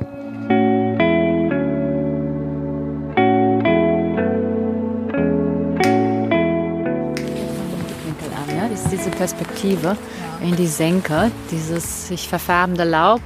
[8.92, 9.98] Diese Perspektive
[10.42, 13.22] in die Senke, dieses sich verfärbende Laub,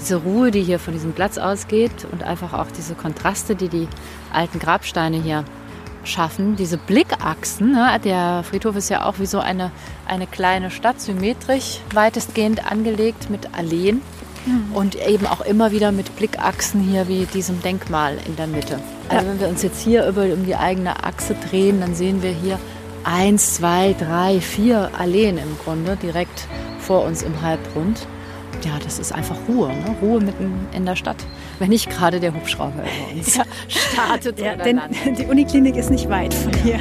[0.00, 3.88] diese Ruhe, die hier von diesem Platz ausgeht und einfach auch diese Kontraste, die die
[4.32, 5.44] alten Grabsteine hier
[6.04, 7.72] schaffen, diese Blickachsen.
[7.72, 7.98] Ne?
[8.04, 9.70] Der Friedhof ist ja auch wie so eine,
[10.06, 14.02] eine kleine Stadt, symmetrisch, weitestgehend angelegt mit Alleen
[14.46, 14.74] mhm.
[14.74, 18.78] und eben auch immer wieder mit Blickachsen hier wie diesem Denkmal in der Mitte.
[19.08, 22.30] Also wenn wir uns jetzt hier über um die eigene Achse drehen, dann sehen wir
[22.30, 22.58] hier
[23.04, 26.46] eins, zwei, drei, vier Alleen im Grunde direkt
[26.78, 28.06] vor uns im Halbrund.
[28.64, 29.96] Ja, das ist einfach Ruhe, ne?
[30.00, 31.18] Ruhe mitten in der Stadt.
[31.58, 33.44] Wenn nicht gerade der Hubschrauber über uns ja.
[33.68, 34.40] startet.
[34.40, 34.80] Ja, denn
[35.18, 36.80] die Uniklinik ist nicht weit von hier.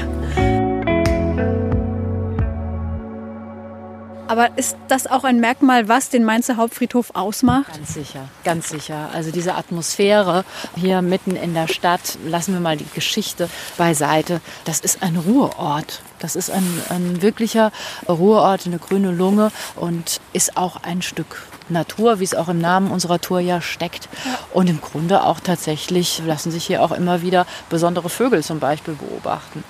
[4.28, 7.68] Aber ist das auch ein Merkmal, was den Mainzer Hauptfriedhof ausmacht?
[7.74, 9.10] Ganz sicher, ganz sicher.
[9.14, 10.46] Also diese Atmosphäre
[10.76, 16.02] hier mitten in der Stadt, lassen wir mal die Geschichte beiseite, das ist ein Ruheort.
[16.20, 17.72] Das ist ein, ein wirklicher
[18.08, 22.92] Ruheort, eine grüne Lunge und ist auch ein Stück Natur, wie es auch im Namen
[22.92, 24.08] unserer Tour ja steckt.
[24.54, 28.96] Und im Grunde auch tatsächlich lassen sich hier auch immer wieder besondere Vögel zum Beispiel
[28.96, 29.64] beobachten.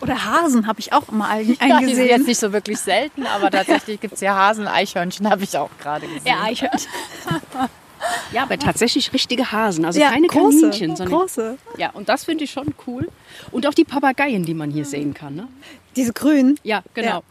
[0.00, 1.58] Oder Hasen habe ich auch immer eingesehen.
[1.68, 5.28] Ja, die sind jetzt nicht so wirklich selten, aber tatsächlich gibt es ja Hasen, Eichhörnchen
[5.28, 6.26] habe ich auch gerade gesehen.
[6.26, 6.90] Ja, Eichhörnchen.
[8.32, 11.58] Ja, aber tatsächlich richtige Hasen, also Ja, keine große, Kaninchen, sondern große.
[11.76, 13.06] Ja, und das finde ich schon cool.
[13.50, 15.34] Und auch die Papageien, die man hier sehen kann.
[15.34, 15.48] Ne?
[15.96, 16.58] Diese grünen.
[16.62, 17.08] Ja, genau.
[17.08, 17.22] Ja.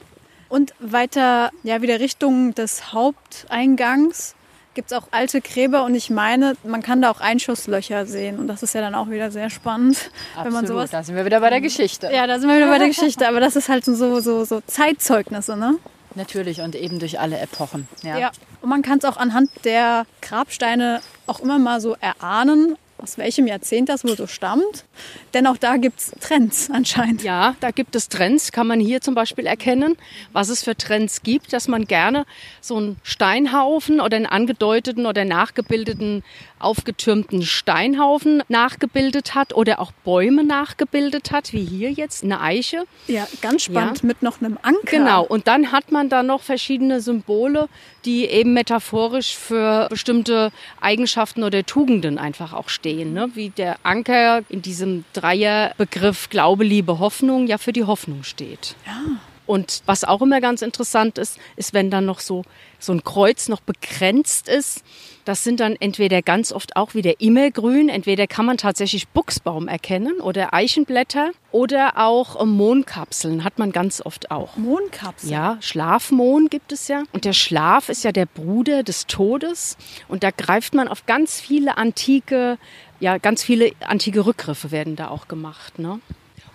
[0.47, 4.35] Und weiter, ja, wieder Richtung des Haupteingangs
[4.73, 8.47] gibt es auch alte Gräber und ich meine, man kann da auch Einschusslöcher sehen und
[8.47, 10.11] das ist ja dann auch wieder sehr spannend,
[10.41, 10.91] wenn man sowas.
[10.91, 12.09] da sind wir wieder bei der Geschichte.
[12.13, 14.61] Ja, da sind wir wieder bei der Geschichte, aber das ist halt so, so, so
[14.65, 15.75] Zeitzeugnisse, ne?
[16.15, 17.87] Natürlich und eben durch alle Epochen.
[18.03, 18.17] Ja.
[18.17, 18.31] Ja.
[18.61, 23.47] Und man kann es auch anhand der Grabsteine auch immer mal so erahnen, aus welchem
[23.47, 24.85] Jahrzehnt das wohl so stammt.
[25.33, 27.23] Denn auch da gibt es Trends anscheinend.
[27.23, 29.95] Ja, da gibt es Trends, kann man hier zum Beispiel erkennen,
[30.33, 32.25] was es für Trends gibt, dass man gerne
[32.61, 36.23] so einen Steinhaufen oder einen angedeuteten oder nachgebildeten,
[36.59, 42.83] aufgetürmten Steinhaufen nachgebildet hat oder auch Bäume nachgebildet hat, wie hier jetzt eine Eiche.
[43.07, 44.07] Ja, ganz spannend Ja.
[44.07, 44.79] mit noch einem Anker.
[44.85, 47.67] Genau, und dann hat man da noch verschiedene Symbole,
[48.05, 50.51] die eben metaphorisch für bestimmte
[50.81, 53.13] Eigenschaften oder Tugenden einfach auch stehen.
[53.13, 53.29] Ne?
[53.33, 58.75] Wie der Anker in diesem Dreierbegriff Glaube, Liebe, Hoffnung ja für die Hoffnung steht.
[59.49, 62.43] Und was auch immer ganz interessant ist, ist, wenn dann noch so,
[62.77, 64.83] so ein Kreuz noch begrenzt ist.
[65.25, 67.89] Das sind dann entweder ganz oft auch wieder immergrün.
[67.89, 74.05] Entweder kann man tatsächlich Buchsbaum erkennen oder Eichenblätter oder auch äh, Mohnkapseln hat man ganz
[74.05, 74.55] oft auch.
[74.55, 75.31] Mondkapsel.
[75.31, 77.01] Ja, Schlafmond gibt es ja.
[77.11, 79.77] Und der Schlaf ist ja der Bruder des Todes.
[80.07, 82.59] Und da greift man auf ganz viele antike,
[82.99, 85.79] ja, ganz viele antike Rückgriffe werden da auch gemacht.
[85.79, 85.99] Ne?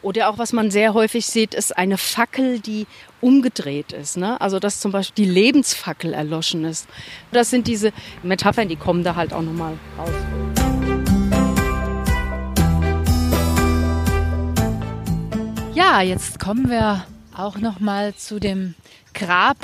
[0.05, 2.87] Oder auch, was man sehr häufig sieht, ist eine Fackel, die
[3.23, 4.19] umgedreht ist.
[4.19, 4.39] Ne?
[4.39, 6.87] Also, dass zum Beispiel die Lebensfackel erloschen ist.
[7.33, 7.91] Das sind diese
[8.23, 10.11] Metaphern, die kommen da halt auch nochmal raus.
[15.73, 18.75] Ja, jetzt kommen wir auch noch mal zu dem
[19.15, 19.57] Grab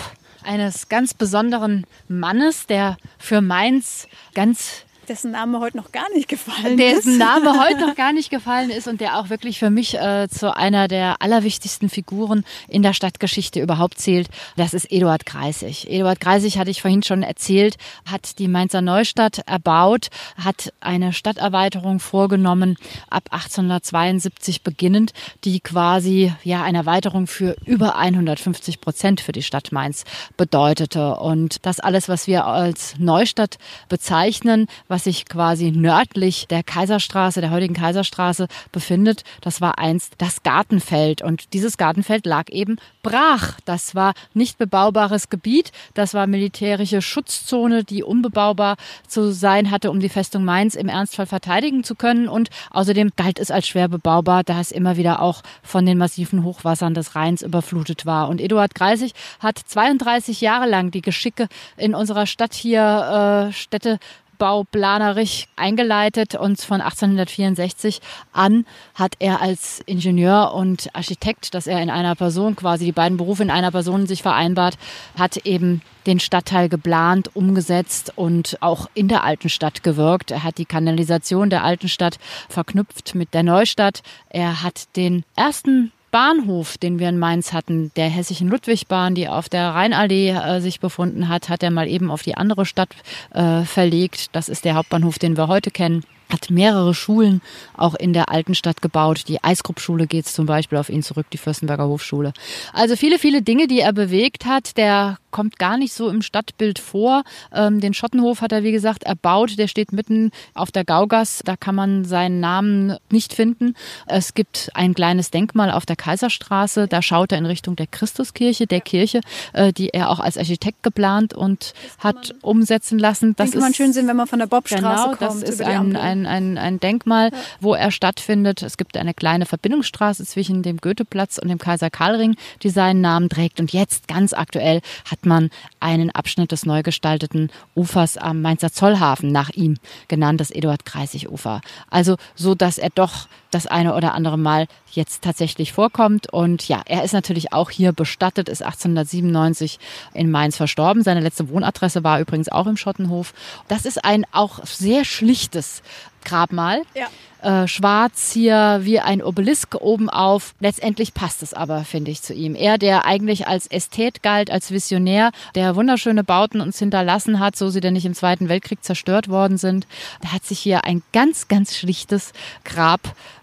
[0.42, 6.78] eines ganz besonderen Mannes, der für Mainz ganz Dessen Name heute noch gar nicht gefallen
[6.78, 6.78] ist.
[6.78, 10.28] dessen Name heute noch gar nicht gefallen ist und der auch wirklich für mich äh,
[10.28, 14.28] zu einer der allerwichtigsten Figuren in der Stadtgeschichte überhaupt zählt.
[14.56, 15.90] Das ist Eduard Kreisig.
[15.90, 17.76] Eduard Kreisig, hatte ich vorhin schon erzählt,
[18.08, 22.76] hat die Mainzer Neustadt erbaut, hat eine Stadterweiterung vorgenommen
[23.08, 29.72] ab 1872 beginnend, die quasi ja eine Erweiterung für über 150 Prozent für die Stadt
[29.72, 30.04] Mainz
[30.36, 31.16] bedeutete.
[31.16, 33.58] Und das alles, was wir als Neustadt
[33.88, 40.42] bezeichnen, was sich quasi nördlich der Kaiserstraße, der heutigen Kaiserstraße befindet, das war einst das
[40.42, 41.22] Gartenfeld.
[41.22, 43.58] Und dieses Gartenfeld lag eben brach.
[43.64, 45.72] Das war nicht bebaubares Gebiet.
[45.94, 48.76] Das war militärische Schutzzone, die unbebaubar
[49.06, 52.28] zu sein hatte, um die Festung Mainz im Ernstfall verteidigen zu können.
[52.28, 56.44] Und außerdem galt es als schwer bebaubar, da es immer wieder auch von den massiven
[56.44, 58.28] Hochwassern des Rheins überflutet war.
[58.28, 63.98] Und Eduard Greisig hat 32 Jahre lang die Geschicke in unserer Stadt hier, äh, Städte
[64.40, 68.00] bauplanerisch eingeleitet und von 1864
[68.32, 68.64] an
[68.94, 73.42] hat er als Ingenieur und Architekt, dass er in einer Person quasi die beiden Berufe
[73.42, 74.78] in einer Person sich vereinbart,
[75.16, 80.30] hat eben den Stadtteil geplant, umgesetzt und auch in der alten Stadt gewirkt.
[80.30, 82.16] Er hat die Kanalisation der alten Stadt
[82.48, 84.02] verknüpft mit der Neustadt.
[84.30, 89.48] Er hat den ersten Bahnhof, den wir in Mainz hatten, der hessischen Ludwigbahn, die auf
[89.48, 92.90] der Rheinallee äh, sich befunden hat, hat er mal eben auf die andere Stadt
[93.32, 94.34] äh, verlegt.
[94.34, 97.42] Das ist der Hauptbahnhof, den wir heute kennen hat mehrere Schulen
[97.76, 99.24] auch in der alten Stadt gebaut.
[99.28, 102.32] Die Eisgrupp-Schule geht zum Beispiel auf ihn zurück, die Fürstenberger Hofschule.
[102.72, 104.76] Also viele, viele Dinge, die er bewegt hat.
[104.76, 107.22] Der kommt gar nicht so im Stadtbild vor.
[107.52, 109.58] Ähm, den Schottenhof hat er, wie gesagt, erbaut.
[109.58, 111.42] Der steht mitten auf der Gaugas.
[111.44, 113.74] Da kann man seinen Namen nicht finden.
[114.06, 116.88] Es gibt ein kleines Denkmal auf der Kaiserstraße.
[116.88, 119.20] Da schaut er in Richtung der Christuskirche, der Kirche,
[119.52, 123.34] äh, die er auch als Architekt geplant und hat umsetzen lassen.
[123.36, 125.22] Das kann man schön sehen, wenn man von der Bobstraße genau, kommt.
[125.22, 128.62] das ist ein, ein, ein, ein Denkmal, wo er stattfindet.
[128.62, 133.60] Es gibt eine kleine Verbindungsstraße zwischen dem Goetheplatz und dem Kaiser-Karl-Ring, die seinen Namen trägt.
[133.60, 135.50] Und jetzt, ganz aktuell, hat man
[135.80, 139.76] einen Abschnitt des neu gestalteten Ufers am Mainzer Zollhafen nach ihm
[140.08, 141.60] genannt, das Eduard-Kreisig-Ufer.
[141.90, 146.32] Also so, dass er doch das eine oder andere Mal jetzt tatsächlich vorkommt.
[146.32, 149.78] Und ja, er ist natürlich auch hier bestattet, ist 1897
[150.14, 151.02] in Mainz verstorben.
[151.02, 153.34] Seine letzte Wohnadresse war übrigens auch im Schottenhof.
[153.68, 155.82] Das ist ein auch sehr schlichtes
[156.24, 156.82] Grabmal.
[156.94, 157.08] Ja.
[157.42, 160.54] Äh, schwarz hier wie ein Obelisk oben auf.
[160.60, 162.54] Letztendlich passt es aber, finde ich, zu ihm.
[162.54, 167.70] Er, der eigentlich als Ästhet galt, als Visionär, der wunderschöne Bauten uns hinterlassen hat, so
[167.70, 169.86] sie denn nicht im Zweiten Weltkrieg zerstört worden sind,
[170.26, 173.00] hat sich hier ein ganz, ganz schlichtes Grab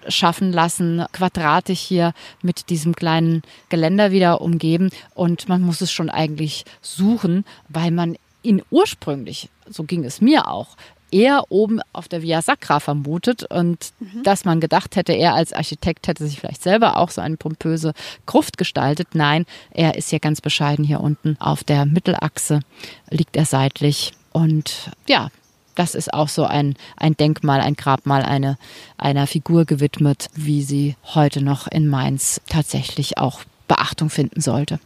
[0.07, 2.13] schaffen lassen, quadratisch hier
[2.43, 4.91] mit diesem kleinen Geländer wieder umgeben.
[5.15, 10.47] Und man muss es schon eigentlich suchen, weil man ihn ursprünglich, so ging es mir
[10.47, 10.77] auch,
[11.11, 14.23] eher oben auf der Via Sacra vermutet und mhm.
[14.23, 17.93] dass man gedacht hätte, er als Architekt hätte sich vielleicht selber auch so eine pompöse
[18.25, 19.09] Gruft gestaltet.
[19.13, 22.61] Nein, er ist hier ganz bescheiden hier unten auf der Mittelachse,
[23.09, 25.29] liegt er seitlich und ja,
[25.75, 28.57] das ist auch so ein, ein Denkmal, ein Grabmal eine,
[28.97, 34.79] einer Figur gewidmet, wie sie heute noch in Mainz tatsächlich auch Beachtung finden sollte.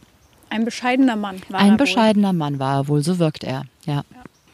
[0.50, 2.34] Ein bescheidener Mann war Ein er bescheidener wohl.
[2.34, 3.94] Mann war er wohl, so wirkt er, ja.
[3.94, 4.02] ja.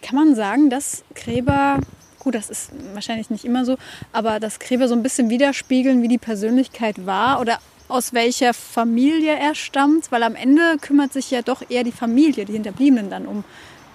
[0.02, 1.80] Kann man sagen, dass Gräber,
[2.18, 3.76] gut, das ist wahrscheinlich nicht immer so,
[4.12, 9.34] aber dass Gräber so ein bisschen widerspiegeln, wie die Persönlichkeit war oder aus welcher Familie
[9.34, 10.12] er stammt?
[10.12, 13.44] Weil am Ende kümmert sich ja doch eher die Familie, die Hinterbliebenen dann um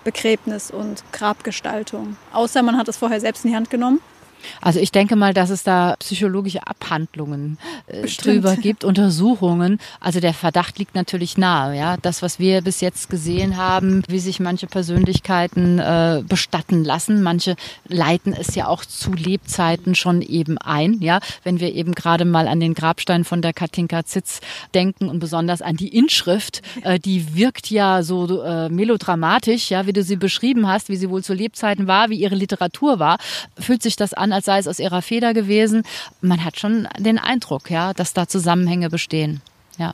[0.03, 2.17] Begräbnis und Grabgestaltung.
[2.33, 4.01] Außer man hat es vorher selbst in die Hand genommen.
[4.61, 9.79] Also ich denke mal, dass es da psychologische Abhandlungen äh, drüber gibt, Untersuchungen.
[9.99, 11.77] Also der Verdacht liegt natürlich nahe.
[11.77, 17.23] Ja, das, was wir bis jetzt gesehen haben, wie sich manche Persönlichkeiten äh, bestatten lassen.
[17.23, 17.55] Manche
[17.87, 21.01] leiten es ja auch zu Lebzeiten schon eben ein.
[21.01, 24.41] Ja, wenn wir eben gerade mal an den Grabstein von der Katinka Zitz
[24.73, 29.93] denken und besonders an die Inschrift, äh, die wirkt ja so äh, melodramatisch, ja, wie
[29.93, 33.17] du sie beschrieben hast, wie sie wohl zu Lebzeiten war, wie ihre Literatur war,
[33.57, 35.83] fühlt sich das an als sei es aus ihrer Feder gewesen.
[36.21, 39.41] Man hat schon den Eindruck, ja, dass da Zusammenhänge bestehen.
[39.77, 39.93] Ja.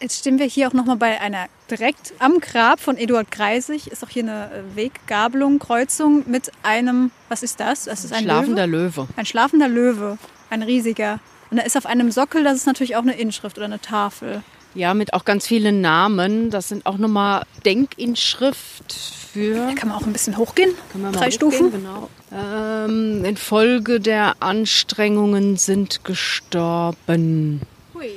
[0.00, 3.86] Jetzt stehen wir hier auch nochmal bei einer direkt am Grab von Eduard Kreisig.
[3.86, 7.84] Ist auch hier eine äh, Weggabelung, Kreuzung mit einem, was ist das?
[7.84, 9.02] Das ist ein schlafender Löwe.
[9.02, 9.08] Löwe.
[9.16, 10.18] Ein schlafender Löwe,
[10.50, 11.20] ein riesiger.
[11.52, 14.42] Und er ist auf einem Sockel, das ist natürlich auch eine Inschrift oder eine Tafel.
[14.74, 16.50] Ja, mit auch ganz vielen Namen.
[16.50, 19.54] Das sind auch nochmal Denkinschrift für.
[19.66, 20.74] Da kann man auch ein bisschen hochgehen.
[20.92, 21.72] Kann man Drei hochgehen, Stufen.
[21.72, 22.08] Genau.
[22.32, 27.60] Ähm, infolge der Anstrengungen sind gestorben.
[27.94, 28.10] Hui.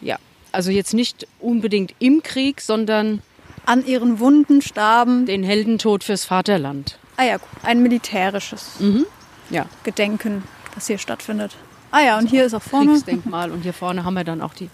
[0.00, 0.16] Ja,
[0.52, 3.22] also jetzt nicht unbedingt im Krieg, sondern
[3.64, 5.26] an ihren Wunden starben.
[5.26, 6.98] Den Heldentod fürs Vaterland.
[7.16, 9.06] Ah ja, ein militärisches mhm.
[9.50, 9.66] ja.
[9.84, 10.42] Gedenken,
[10.74, 11.56] das hier stattfindet.
[11.90, 12.92] Ah ja, und hier ist auch vorne.
[12.92, 14.68] Kriegsdenkmal und hier vorne haben wir dann auch die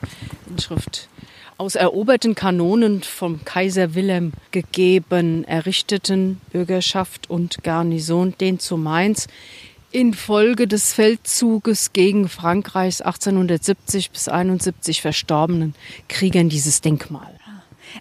[0.48, 1.08] Inschrift
[1.58, 9.28] aus eroberten Kanonen vom Kaiser Wilhelm gegeben, errichteten Bürgerschaft und Garnison, den zu Mainz
[9.92, 15.74] infolge des Feldzuges gegen Frankreichs 1870 bis 71 verstorbenen
[16.08, 17.38] Kriegern dieses Denkmal.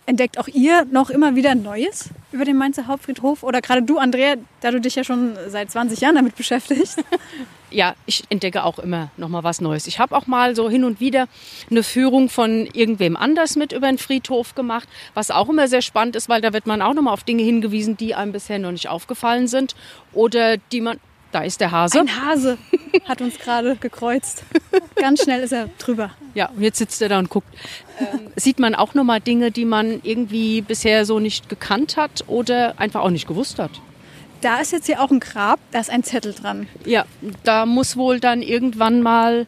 [0.05, 3.43] Entdeckt auch ihr noch immer wieder Neues über den Mainzer Hauptfriedhof?
[3.43, 7.03] Oder gerade du, Andrea, da du dich ja schon seit 20 Jahren damit beschäftigst?
[7.71, 9.87] ja, ich entdecke auch immer noch mal was Neues.
[9.87, 11.27] Ich habe auch mal so hin und wieder
[11.69, 16.15] eine Führung von irgendwem anders mit über den Friedhof gemacht, was auch immer sehr spannend
[16.15, 18.71] ist, weil da wird man auch noch mal auf Dinge hingewiesen, die einem bisher noch
[18.71, 19.75] nicht aufgefallen sind
[20.13, 20.99] oder die man
[21.31, 21.99] da ist der Hase.
[21.99, 22.57] Ein Hase
[23.05, 24.43] hat uns gerade gekreuzt.
[24.95, 26.11] Ganz schnell ist er drüber.
[26.33, 27.47] Ja, und jetzt sitzt er da und guckt.
[27.99, 32.25] Ähm, sieht man auch noch mal Dinge, die man irgendwie bisher so nicht gekannt hat
[32.27, 33.71] oder einfach auch nicht gewusst hat.
[34.41, 36.67] Da ist jetzt hier auch ein Grab, da ist ein Zettel dran.
[36.85, 37.05] Ja,
[37.43, 39.45] da muss wohl dann irgendwann mal,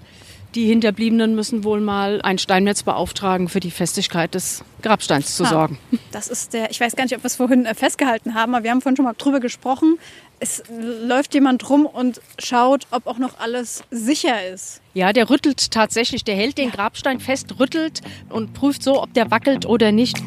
[0.55, 5.49] die Hinterbliebenen müssen wohl mal ein Steinmetz beauftragen, für die Festigkeit des Grabsteins zu ah,
[5.49, 5.77] sorgen.
[6.11, 8.63] Das ist der, ich weiß gar nicht, ob wir es vorhin äh, festgehalten haben, aber
[8.63, 9.97] wir haben vorhin schon mal drüber gesprochen.
[10.39, 14.81] Es läuft jemand rum und schaut, ob auch noch alles sicher ist.
[14.93, 19.31] Ja, der rüttelt tatsächlich, der hält den Grabstein fest, rüttelt und prüft so, ob der
[19.31, 20.17] wackelt oder nicht.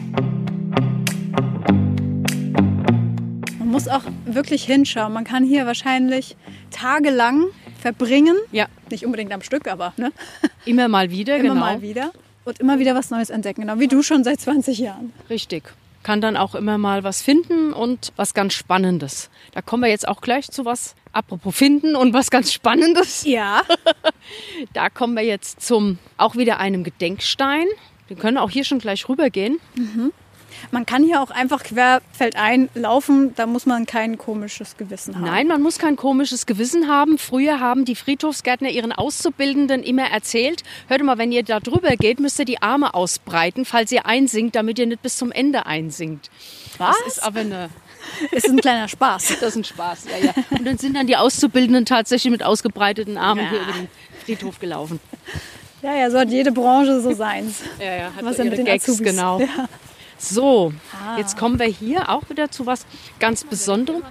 [3.76, 5.12] muss auch wirklich hinschauen.
[5.12, 6.34] Man kann hier wahrscheinlich
[6.70, 7.48] tagelang
[7.86, 8.36] verbringen.
[8.50, 8.66] Ja.
[8.90, 10.10] Nicht unbedingt am Stück, aber ne?
[10.64, 11.60] Immer mal wieder, immer genau.
[11.60, 12.10] mal wieder.
[12.44, 15.12] Und immer wieder was Neues entdecken, genau wie du schon seit 20 Jahren.
[15.30, 15.62] Richtig.
[16.02, 19.30] Kann dann auch immer mal was finden und was ganz Spannendes.
[19.52, 23.24] Da kommen wir jetzt auch gleich zu was, apropos finden und was ganz Spannendes.
[23.24, 23.62] Ja.
[24.72, 27.66] da kommen wir jetzt zum auch wieder einem Gedenkstein.
[28.08, 29.58] Wir können auch hier schon gleich rübergehen.
[29.76, 30.12] Mhm.
[30.70, 35.24] Man kann hier auch einfach querfeldein laufen, da muss man kein komisches Gewissen haben.
[35.24, 37.18] Nein, man muss kein komisches Gewissen haben.
[37.18, 42.20] Früher haben die Friedhofsgärtner ihren Auszubildenden immer erzählt, hört mal, wenn ihr da drüber geht,
[42.20, 46.30] müsst ihr die Arme ausbreiten, falls ihr einsinkt, damit ihr nicht bis zum Ende einsinkt.
[46.78, 46.96] Was?
[47.04, 47.70] Das ist aber eine
[48.30, 49.36] ist ein kleiner Spaß.
[49.40, 50.34] Das ist ein Spaß, ja, ja.
[50.50, 53.50] Und dann sind dann die Auszubildenden tatsächlich mit ausgebreiteten Armen ja.
[53.50, 53.88] hier über den
[54.24, 55.00] Friedhof gelaufen.
[55.82, 57.62] Ja, ja, so hat jede Branche so seins.
[57.78, 59.12] Ja, ja, hat Was so ihre Gags, Azubis.
[59.12, 59.40] genau.
[59.40, 59.68] Ja.
[60.18, 61.18] So, ah.
[61.18, 62.86] jetzt kommen wir hier auch wieder zu was
[63.20, 64.02] ganz Besonderem.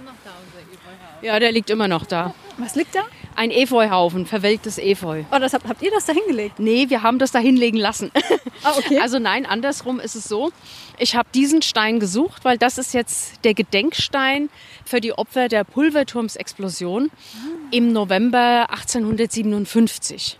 [1.22, 2.34] Ja, der liegt immer noch da.
[2.58, 3.00] Was liegt da?
[3.34, 5.24] Ein Efeuhaufen, verwelktes Efeu.
[5.30, 6.58] Oh, das habt, habt ihr das da hingelegt?
[6.58, 8.10] Nee, wir haben das da hinlegen lassen.
[8.62, 8.98] Ah, okay.
[8.98, 10.50] Also nein, andersrum ist es so.
[10.98, 14.48] Ich habe diesen Stein gesucht, weil das ist jetzt der Gedenkstein
[14.84, 17.10] für die Opfer der Pulverturmsexplosion
[17.70, 20.38] im November 1857.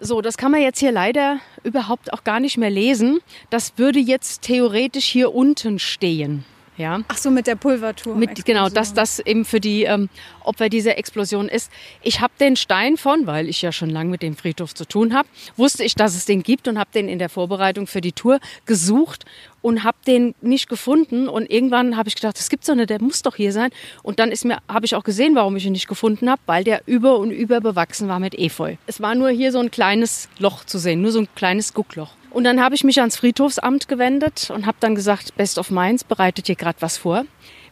[0.00, 3.18] So, das kann man jetzt hier leider überhaupt auch gar nicht mehr lesen.
[3.50, 6.44] Das würde jetzt theoretisch hier unten stehen.
[6.78, 7.00] Ja.
[7.08, 8.18] Ach so, mit der Pulverturm.
[8.20, 10.08] Mit, genau, dass das eben für die ähm,
[10.44, 11.70] Opfer dieser Explosion ist.
[12.02, 15.12] Ich habe den Stein von, weil ich ja schon lange mit dem Friedhof zu tun
[15.12, 18.12] habe, wusste ich, dass es den gibt und habe den in der Vorbereitung für die
[18.12, 19.24] Tour gesucht
[19.60, 21.28] und habe den nicht gefunden.
[21.28, 23.70] Und irgendwann habe ich gedacht, das gibt's doch nicht, der muss doch hier sein.
[24.04, 26.62] Und dann ist mir, habe ich auch gesehen, warum ich ihn nicht gefunden habe, weil
[26.62, 28.76] der über und über bewachsen war mit Efeu.
[28.86, 32.12] Es war nur hier so ein kleines Loch zu sehen, nur so ein kleines Guckloch.
[32.30, 36.04] Und dann habe ich mich ans Friedhofsamt gewendet und habe dann gesagt, Best of Mainz
[36.04, 37.24] bereitet hier gerade was vor.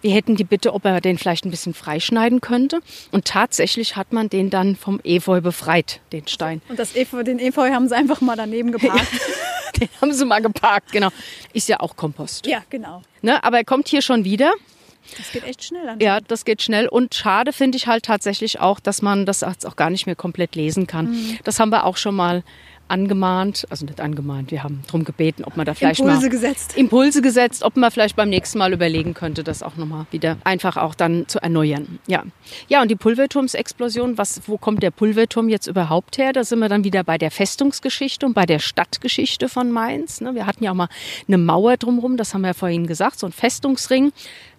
[0.02, 2.80] Wir hätten die Bitte, ob er den vielleicht ein bisschen freischneiden könnte.
[3.11, 6.62] Und tatsächlich hat man den dann vom Efeu befreit, den Stein.
[6.68, 9.07] Und das Efeu, den Efeu haben sie einfach mal daneben geparkt.
[9.80, 11.09] Den haben sie mal geparkt, genau.
[11.52, 12.46] Ist ja auch Kompost.
[12.46, 13.02] ja, genau.
[13.20, 13.44] Ne?
[13.44, 14.54] Aber er kommt hier schon wieder.
[15.18, 15.96] Das geht echt schnell.
[16.00, 16.88] Ja, das geht schnell.
[16.88, 20.16] Und schade finde ich halt tatsächlich auch, dass man das jetzt auch gar nicht mehr
[20.16, 21.11] komplett lesen kann.
[21.11, 21.38] Mhm.
[21.44, 22.42] Das haben wir auch schon mal
[22.89, 26.76] angemahnt, also nicht angemahnt, wir haben darum gebeten, ob man da vielleicht Impulse mal gesetzt.
[26.76, 30.76] Impulse gesetzt, ob man vielleicht beim nächsten Mal überlegen könnte, das auch nochmal wieder einfach
[30.76, 31.99] auch dann zu erneuern.
[32.07, 32.24] Ja,
[32.68, 36.32] ja und die Pulverturmsexplosion, was, wo kommt der Pulverturm jetzt überhaupt her?
[36.32, 40.20] Da sind wir dann wieder bei der Festungsgeschichte und bei der Stadtgeschichte von Mainz.
[40.20, 40.34] ne?
[40.34, 40.89] Wir hatten ja auch mal
[41.26, 44.12] eine Mauer drumherum, das haben wir ja vorhin gesagt, so ein Festungsring.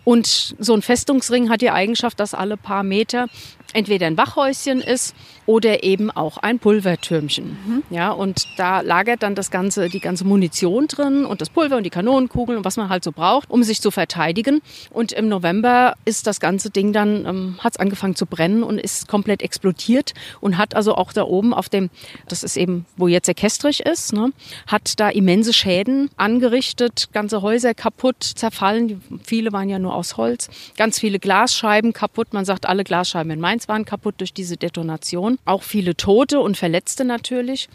[0.04, 3.28] Und so ein Festungsring hat die Eigenschaft, dass alle paar Meter
[3.74, 5.14] entweder ein Wachhäuschen ist
[5.48, 7.58] oder eben auch ein Pulvertürmchen.
[7.90, 11.84] Ja, und da lagert dann das ganze, die ganze Munition drin und das Pulver und
[11.84, 14.62] die Kanonenkugeln und was man halt so braucht, um sich zu verteidigen.
[14.92, 18.78] Und im November ist das ganze Ding dann, ähm, hat es angefangen zu brennen und
[18.78, 21.90] ist komplett explodiert und hat also auch da oben auf dem,
[22.28, 24.32] das ist eben, wo jetzt der Kestrich ist, ne,
[24.68, 29.02] hat da immense Schäden angerichtet, ganze Häuser kaputt, zerfallen.
[29.24, 30.50] Viele waren ja nur aus Holz.
[30.76, 32.34] Ganz viele Glasscheiben kaputt.
[32.34, 35.37] Man sagt, alle Glasscheiben in Mainz waren kaputt durch diese Detonation.
[35.46, 37.70] Auch viele Tote und Verletzte natürlich.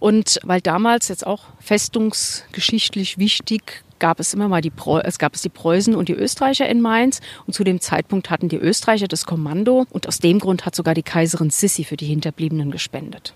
[0.00, 5.34] Und weil damals jetzt auch festungsgeschichtlich wichtig gab es immer mal die Preu es gab
[5.34, 9.08] es die Preußen und die Österreicher in Mainz und zu dem Zeitpunkt hatten die Österreicher
[9.08, 13.34] das Kommando und aus dem Grund hat sogar die Kaiserin Sissi für die Hinterbliebenen gespendet.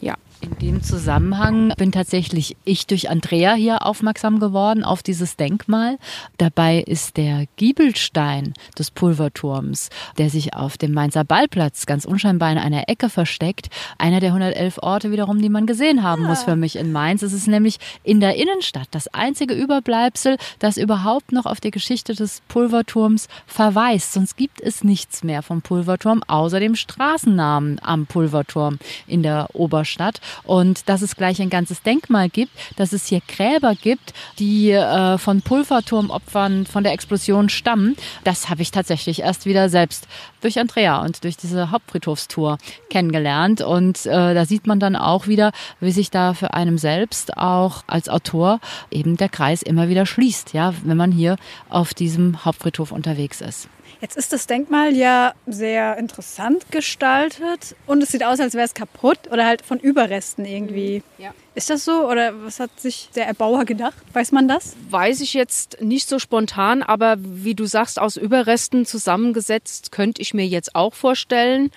[0.00, 0.14] Ja.
[0.40, 5.98] In dem Zusammenhang bin tatsächlich ich durch Andrea hier aufmerksam geworden auf dieses Denkmal.
[6.36, 12.58] Dabei ist der Giebelstein des Pulverturms, der sich auf dem Mainzer Ballplatz ganz unscheinbar in
[12.58, 13.68] einer Ecke versteckt,
[13.98, 17.22] einer der 111 Orte wiederum, die man gesehen haben muss für mich in Mainz.
[17.22, 22.14] Es ist nämlich in der Innenstadt das einzige Überbleibsel, das überhaupt noch auf die Geschichte
[22.14, 24.12] des Pulverturms verweist.
[24.12, 28.78] Sonst gibt es nichts mehr vom Pulverturm außer dem Straßennamen am Pulverturm
[29.08, 30.20] in der Oberstadt.
[30.44, 35.18] Und dass es gleich ein ganzes Denkmal gibt, dass es hier Gräber gibt, die äh,
[35.18, 40.06] von Pulverturmopfern von der Explosion stammen, das habe ich tatsächlich erst wieder selbst
[40.40, 42.58] durch Andrea und durch diese Hauptfriedhofstour
[42.90, 43.60] kennengelernt.
[43.60, 47.82] Und äh, da sieht man dann auch wieder, wie sich da für einem selbst auch
[47.86, 48.60] als Autor
[48.90, 51.36] eben der Kreis immer wieder schließt, ja, wenn man hier
[51.68, 53.68] auf diesem Hauptfriedhof unterwegs ist.
[54.00, 58.74] Jetzt ist das Denkmal ja sehr interessant gestaltet und es sieht aus, als wäre es
[58.74, 61.02] kaputt oder halt von Überresten irgendwie.
[61.18, 61.34] Ja.
[61.54, 63.96] Ist das so oder was hat sich der Erbauer gedacht?
[64.12, 64.76] Weiß man das?
[64.90, 70.34] Weiß ich jetzt nicht so spontan, aber wie du sagst, aus Überresten zusammengesetzt, könnte ich
[70.34, 71.70] mir jetzt auch vorstellen.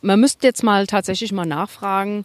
[0.00, 2.24] Man müsste jetzt mal tatsächlich mal nachfragen,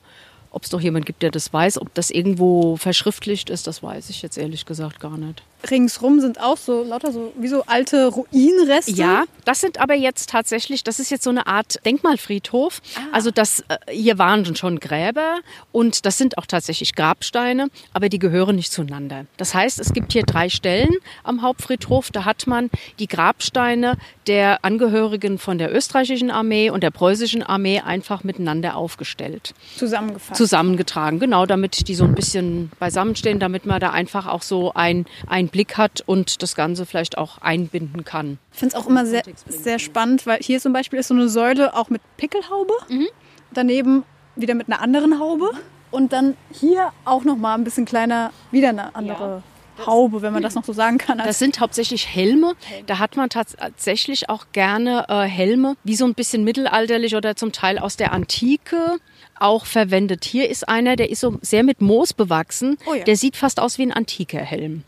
[0.50, 1.80] ob es doch jemand gibt, der das weiß.
[1.80, 5.44] Ob das irgendwo verschriftlicht ist, das weiß ich jetzt ehrlich gesagt gar nicht.
[5.70, 8.92] Ringsrum sind auch so lauter so wie so alte Ruinenreste.
[8.92, 12.82] Ja, das sind aber jetzt tatsächlich, das ist jetzt so eine Art Denkmalfriedhof.
[13.12, 15.40] Also das, äh, hier waren schon Gräber
[15.72, 19.26] und das sind auch tatsächlich Grabsteine, aber die gehören nicht zueinander.
[19.38, 20.90] Das heißt, es gibt hier drei Stellen
[21.24, 22.12] am Hauptfriedhof.
[22.12, 23.98] Da hat man die Grabsteine
[24.28, 30.38] der Angehörigen von der österreichischen Armee und der preußischen Armee einfach miteinander aufgestellt Zusammengefasst.
[30.38, 35.06] zusammengetragen, genau, damit die so ein bisschen beisammenstehen, damit man da einfach auch so ein,
[35.28, 38.40] einen Blick hat und das Ganze vielleicht auch einbinden kann.
[38.52, 41.30] Ich finde es auch immer sehr, sehr spannend, weil hier zum Beispiel ist so eine
[41.30, 42.74] Säule auch mit Pickelhaube.
[42.90, 43.08] Mhm.
[43.54, 44.04] Daneben
[44.36, 45.52] wieder mit einer anderen Haube.
[45.92, 49.44] Und dann hier auch noch mal ein bisschen kleiner, wieder eine andere
[49.86, 51.20] Haube, wenn man das noch so sagen kann.
[51.20, 52.54] Das sind hauptsächlich Helme.
[52.88, 57.52] Da hat man tatsächlich auch gerne äh, Helme, wie so ein bisschen mittelalterlich oder zum
[57.52, 58.98] Teil aus der Antike
[59.44, 60.26] auch verwendet.
[60.26, 62.78] Hier ist einer, der ist so sehr mit Moos bewachsen.
[62.86, 63.04] Oh ja.
[63.04, 64.84] Der sieht fast aus wie ein antiker Helm.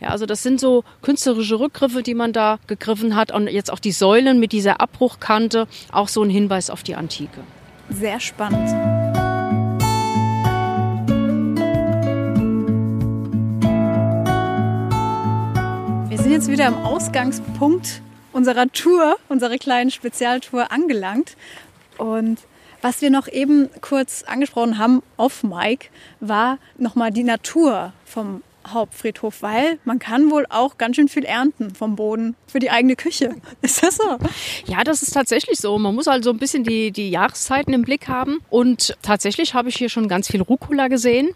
[0.00, 0.08] Ja.
[0.10, 3.32] also das sind so künstlerische Rückgriffe, die man da gegriffen hat.
[3.32, 7.40] Und jetzt auch die Säulen mit dieser Abbruchkante, auch so ein Hinweis auf die Antike.
[7.88, 8.68] sehr spannend.
[16.10, 18.02] Wir sind jetzt wieder am Ausgangspunkt
[18.32, 21.36] unserer Tour, unserer kleinen Spezialtour angelangt.
[21.98, 22.38] Und
[22.84, 25.88] was wir noch eben kurz angesprochen haben auf Mike,
[26.20, 31.74] war nochmal die Natur vom Hauptfriedhof, weil man kann wohl auch ganz schön viel ernten
[31.74, 33.36] vom Boden für die eigene Küche.
[33.62, 34.18] Ist das so?
[34.66, 35.78] Ja, das ist tatsächlich so.
[35.78, 38.40] Man muss also ein bisschen die, die Jahreszeiten im Blick haben.
[38.50, 41.30] Und tatsächlich habe ich hier schon ganz viel Rucola gesehen.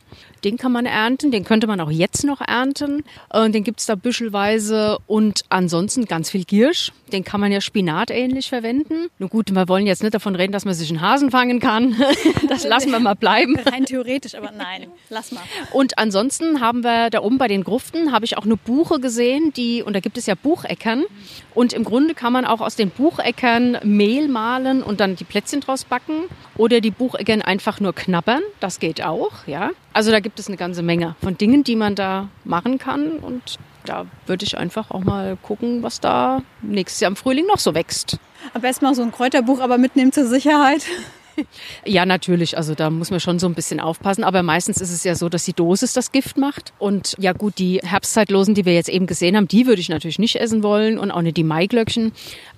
[0.45, 3.05] Den kann man ernten, den könnte man auch jetzt noch ernten.
[3.33, 6.93] Äh, den gibt es da büschelweise und ansonsten ganz viel Giersch.
[7.13, 9.09] Den kann man ja spinatähnlich verwenden.
[9.19, 11.97] Nun gut, wir wollen jetzt nicht davon reden, dass man sich einen Hasen fangen kann.
[12.49, 13.59] Das lassen wir mal bleiben.
[13.59, 15.43] Rein theoretisch, aber nein, lass mal.
[15.73, 19.53] Und ansonsten haben wir da oben bei den Gruften, habe ich auch eine Buche gesehen,
[19.55, 21.05] die, und da gibt es ja Bucheckern.
[21.55, 25.61] Und im Grunde kann man auch aus den Bucheckern Mehl mahlen und dann die Plätzchen
[25.61, 26.25] draus backen.
[26.57, 28.43] Oder die Bucheckern einfach nur knabbern.
[28.61, 29.71] Das geht auch, ja.
[29.93, 33.13] Also da gibt es eine ganze Menge von Dingen, die man da machen kann.
[33.13, 33.57] Und
[33.87, 37.75] da würde ich einfach auch mal gucken, was da nächstes Jahr im Frühling noch so
[37.75, 38.19] wächst.
[38.53, 40.85] Am besten mal so ein Kräuterbuch, aber mitnehmen zur Sicherheit.
[41.85, 42.57] Ja, natürlich.
[42.57, 44.25] Also da muss man schon so ein bisschen aufpassen.
[44.25, 46.73] Aber meistens ist es ja so, dass die Dosis das Gift macht.
[46.79, 50.19] Und ja gut, die Herbstzeitlosen, die wir jetzt eben gesehen haben, die würde ich natürlich
[50.19, 50.99] nicht essen wollen.
[50.99, 52.13] Und auch nicht die Maiglöckchen.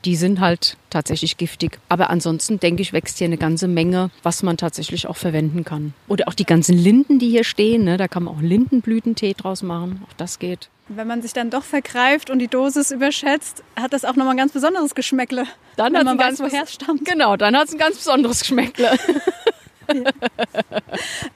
[0.05, 1.79] Die sind halt tatsächlich giftig.
[1.89, 5.95] Aber ansonsten denke ich, wächst hier eine ganze Menge, was man tatsächlich auch verwenden kann.
[6.09, 7.85] Oder auch die ganzen Linden, die hier stehen.
[7.85, 7.97] Ne?
[7.97, 10.03] Da kann man auch Lindenblütentee draus machen.
[10.09, 10.69] Auch das geht.
[10.93, 14.39] Wenn man sich dann doch vergreift und die Dosis überschätzt, hat das auch nochmal ein
[14.39, 15.45] ganz besonderes Geschmäckle.
[15.77, 17.05] Dann wenn man weiß, ganz woher es stammt.
[17.05, 18.99] Genau, dann hat es ein ganz besonderes Geschmäckle.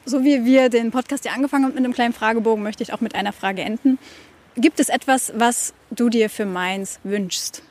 [0.05, 3.01] So wie wir den Podcast ja angefangen haben mit einem kleinen Fragebogen, möchte ich auch
[3.01, 3.99] mit einer Frage enden.
[4.57, 7.63] Gibt es etwas, was du dir für Mainz wünschst?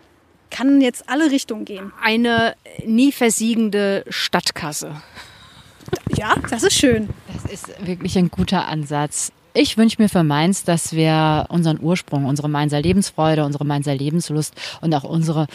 [0.51, 1.93] Kann jetzt alle Richtungen gehen.
[2.01, 2.55] Eine
[2.85, 5.01] nie versiegende Stadtkasse.
[6.17, 7.07] Ja, das ist schön.
[7.31, 9.31] Das ist wirklich ein guter Ansatz.
[9.55, 14.55] Ich wünsche mir für Mainz, dass wir unseren Ursprung, unsere Mainzer Lebensfreude, unsere Mainzer Lebenslust
[14.81, 15.45] und auch unsere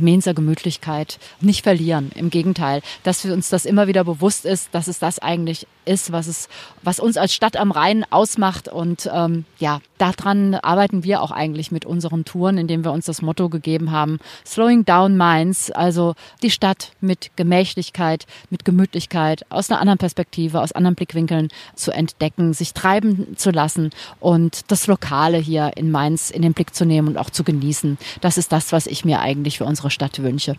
[0.00, 2.10] Mainzer Gemütlichkeit nicht verlieren.
[2.16, 6.10] Im Gegenteil, dass wir uns das immer wieder bewusst ist, dass es das eigentlich ist,
[6.10, 6.48] was es,
[6.82, 8.66] was uns als Stadt am Rhein ausmacht.
[8.66, 13.22] Und ähm, ja, daran arbeiten wir auch eigentlich mit unseren Touren, indem wir uns das
[13.22, 19.80] Motto gegeben haben: Slowing Down Mainz, also die Stadt mit Gemächlichkeit, mit Gemütlichkeit, aus einer
[19.80, 23.90] anderen Perspektive, aus anderen Blickwinkeln zu entdecken, sich treiben zu lassen
[24.20, 27.98] und das Lokale hier in Mainz in den Blick zu nehmen und auch zu genießen.
[28.22, 30.56] Das ist das, was ich mir eigentlich für unsere Stadt wünsche.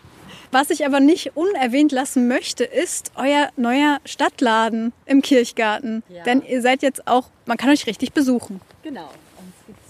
[0.52, 6.04] Was ich aber nicht unerwähnt lassen möchte, ist euer neuer Stadtladen im Kirchgarten.
[6.26, 8.62] Denn ihr seid jetzt auch, man kann euch richtig besuchen.
[8.84, 9.10] Genau.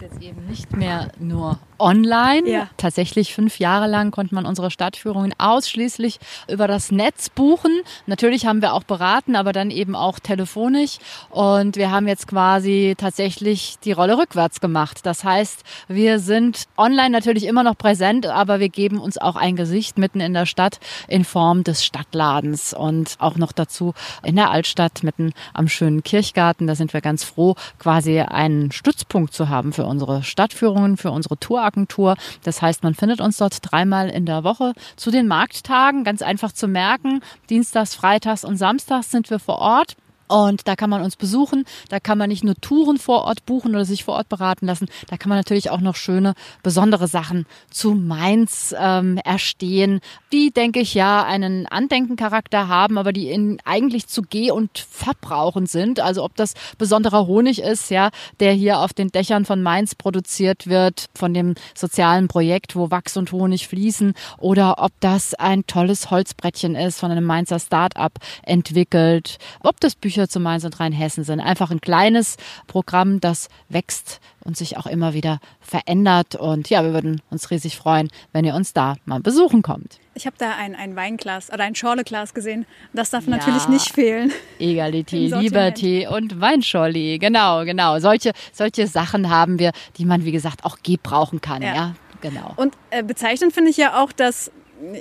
[0.06, 2.48] Uns jetzt eben nicht mehr nur online.
[2.50, 2.70] Ja.
[2.78, 7.72] Tatsächlich fünf Jahre lang konnte man unsere Stadtführungen ausschließlich über das Netz buchen.
[8.06, 10.98] Natürlich haben wir auch beraten, aber dann eben auch telefonisch.
[11.30, 15.06] Und wir haben jetzt quasi tatsächlich die Rolle rückwärts gemacht.
[15.06, 19.56] Das heißt, wir sind online natürlich immer noch präsent, aber wir geben uns auch ein
[19.56, 23.94] Gesicht mitten in der Stadt in Form des Stadtladens und auch noch dazu
[24.24, 26.68] in der Altstadt mitten am schönen Kirchgarten.
[26.68, 31.38] Da sind wir ganz froh, quasi einen Stützpunkt zu haben für unsere Stadtführungen, für unsere
[31.38, 32.16] Touragentur.
[32.44, 36.04] Das heißt, man findet uns dort dreimal in der Woche zu den Markttagen.
[36.04, 37.22] Ganz einfach zu merken.
[37.50, 39.96] Dienstags, Freitags und Samstags sind wir vor Ort.
[40.28, 43.76] Und da kann man uns besuchen, da kann man nicht nur Touren vor Ort buchen
[43.76, 47.46] oder sich vor Ort beraten lassen, da kann man natürlich auch noch schöne, besondere Sachen
[47.70, 50.00] zu Mainz ähm, erstehen,
[50.32, 55.68] die, denke ich, ja einen Andenkencharakter haben, aber die in, eigentlich zu geh- und verbrauchen
[55.68, 56.00] sind.
[56.00, 58.10] Also ob das besonderer Honig ist, ja,
[58.40, 63.16] der hier auf den Dächern von Mainz produziert wird, von dem sozialen Projekt, wo Wachs
[63.18, 68.14] und Honig fließen, oder ob das ein tolles Holzbrettchen ist, von einem Mainzer Start-up
[68.44, 71.40] entwickelt, ob das Bücher zu Mainz und Rheinhessen sind.
[71.40, 72.38] Einfach ein kleines
[72.68, 76.36] Programm, das wächst und sich auch immer wieder verändert.
[76.36, 80.00] Und ja, wir würden uns riesig freuen, wenn ihr uns da mal besuchen kommt.
[80.14, 82.66] Ich habe da ein, ein Weinglas oder ein Schorleglas gesehen.
[82.94, 84.32] Das darf natürlich nicht fehlen.
[84.60, 85.34] Egalität.
[85.34, 87.18] Liberté und Weinscholli.
[87.20, 88.00] Genau, genau.
[88.00, 91.62] Solche, solche Sachen haben wir, die man, wie gesagt, auch gebrauchen kann.
[91.62, 91.76] Ja.
[91.76, 92.54] Ja, genau.
[92.56, 94.52] Und äh, bezeichnend finde ich ja auch, dass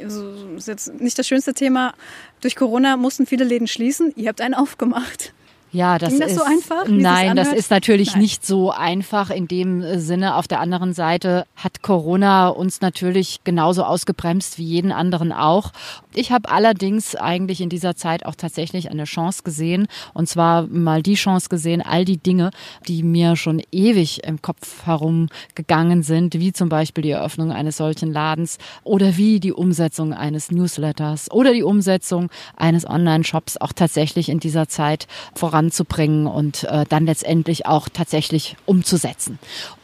[0.07, 1.95] so ist jetzt nicht das schönste Thema.
[2.41, 4.13] Durch Corona mussten viele Läden schließen.
[4.17, 5.34] Ihr habt einen aufgemacht.
[5.75, 6.87] Ja, das, Ging das ist so einfach.
[6.87, 8.21] Nein, das ist natürlich nein.
[8.23, 10.37] nicht so einfach in dem äh, Sinne.
[10.37, 15.73] Auf der anderen Seite hat Corona uns natürlich genauso ausgebremst wie jeden anderen auch.
[16.15, 19.89] Ich habe allerdings eigentlich in dieser Zeit auch tatsächlich eine Chance gesehen.
[20.13, 22.51] Und zwar mal die Chance gesehen, all die Dinge,
[22.87, 28.13] die mir schon ewig im Kopf herumgegangen sind, wie zum Beispiel die Eröffnung eines solchen
[28.13, 34.39] Ladens oder wie die Umsetzung eines Newsletters oder die Umsetzung eines Online-Shops auch tatsächlich in
[34.39, 39.39] dieser Zeit voran voranzubringen und äh, dann letztendlich auch tatsächlich umzusetzen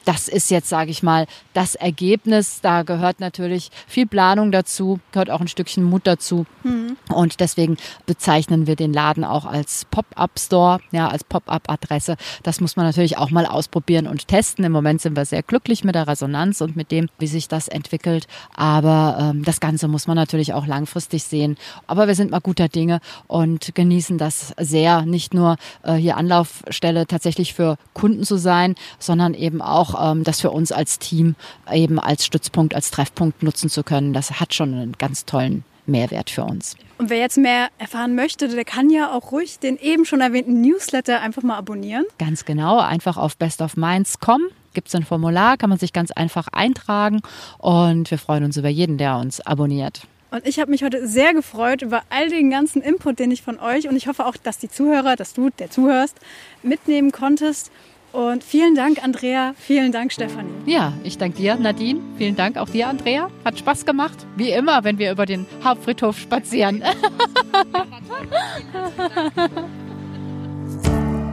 [0.05, 2.61] das ist jetzt, sage ich mal, das Ergebnis.
[2.61, 6.47] Da gehört natürlich viel Planung dazu, gehört auch ein Stückchen Mut dazu.
[6.63, 6.97] Mhm.
[7.09, 12.17] Und deswegen bezeichnen wir den Laden auch als Pop-up-Store, ja, als Pop-up-Adresse.
[12.43, 14.65] Das muss man natürlich auch mal ausprobieren und testen.
[14.65, 17.69] Im Moment sind wir sehr glücklich mit der Resonanz und mit dem, wie sich das
[17.69, 18.27] entwickelt.
[18.55, 21.57] Aber ähm, das Ganze muss man natürlich auch langfristig sehen.
[21.87, 27.07] Aber wir sind mal guter Dinge und genießen das sehr, nicht nur äh, hier Anlaufstelle
[27.07, 31.35] tatsächlich für Kunden zu sein, sondern eben auch auch ähm, das für uns als Team
[31.71, 34.13] eben als Stützpunkt, als Treffpunkt nutzen zu können.
[34.13, 36.77] Das hat schon einen ganz tollen Mehrwert für uns.
[36.99, 40.61] Und wer jetzt mehr erfahren möchte, der kann ja auch ruhig den eben schon erwähnten
[40.61, 42.05] Newsletter einfach mal abonnieren.
[42.19, 44.43] Ganz genau, einfach auf bestofminds.com
[44.73, 47.23] gibt es ein Formular, kann man sich ganz einfach eintragen
[47.59, 50.03] und wir freuen uns über jeden, der uns abonniert.
[50.31, 53.59] Und ich habe mich heute sehr gefreut über all den ganzen Input, den ich von
[53.59, 56.17] euch und ich hoffe auch, dass die Zuhörer, dass du, der zuhörst,
[56.63, 57.73] mitnehmen konntest.
[58.13, 59.55] Und vielen Dank, Andrea.
[59.59, 60.51] Vielen Dank, Stefanie.
[60.67, 62.01] Ja, ich danke dir, Nadine.
[62.19, 63.31] Vielen Dank auch dir, Andrea.
[63.45, 64.27] Hat Spaß gemacht.
[64.37, 66.83] Wie immer, wenn wir über den Hauptfriedhof spazieren.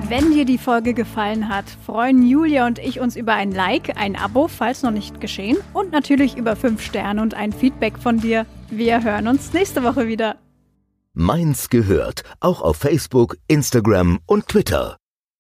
[0.10, 4.16] Wenn dir die Folge gefallen hat, freuen Julia und ich uns über ein Like, ein
[4.16, 8.45] Abo, falls noch nicht geschehen, und natürlich über fünf Sterne und ein Feedback von dir.
[8.70, 10.38] Wir hören uns nächste Woche wieder.
[11.14, 14.95] Mainz gehört, auch auf Facebook, Instagram und Twitter.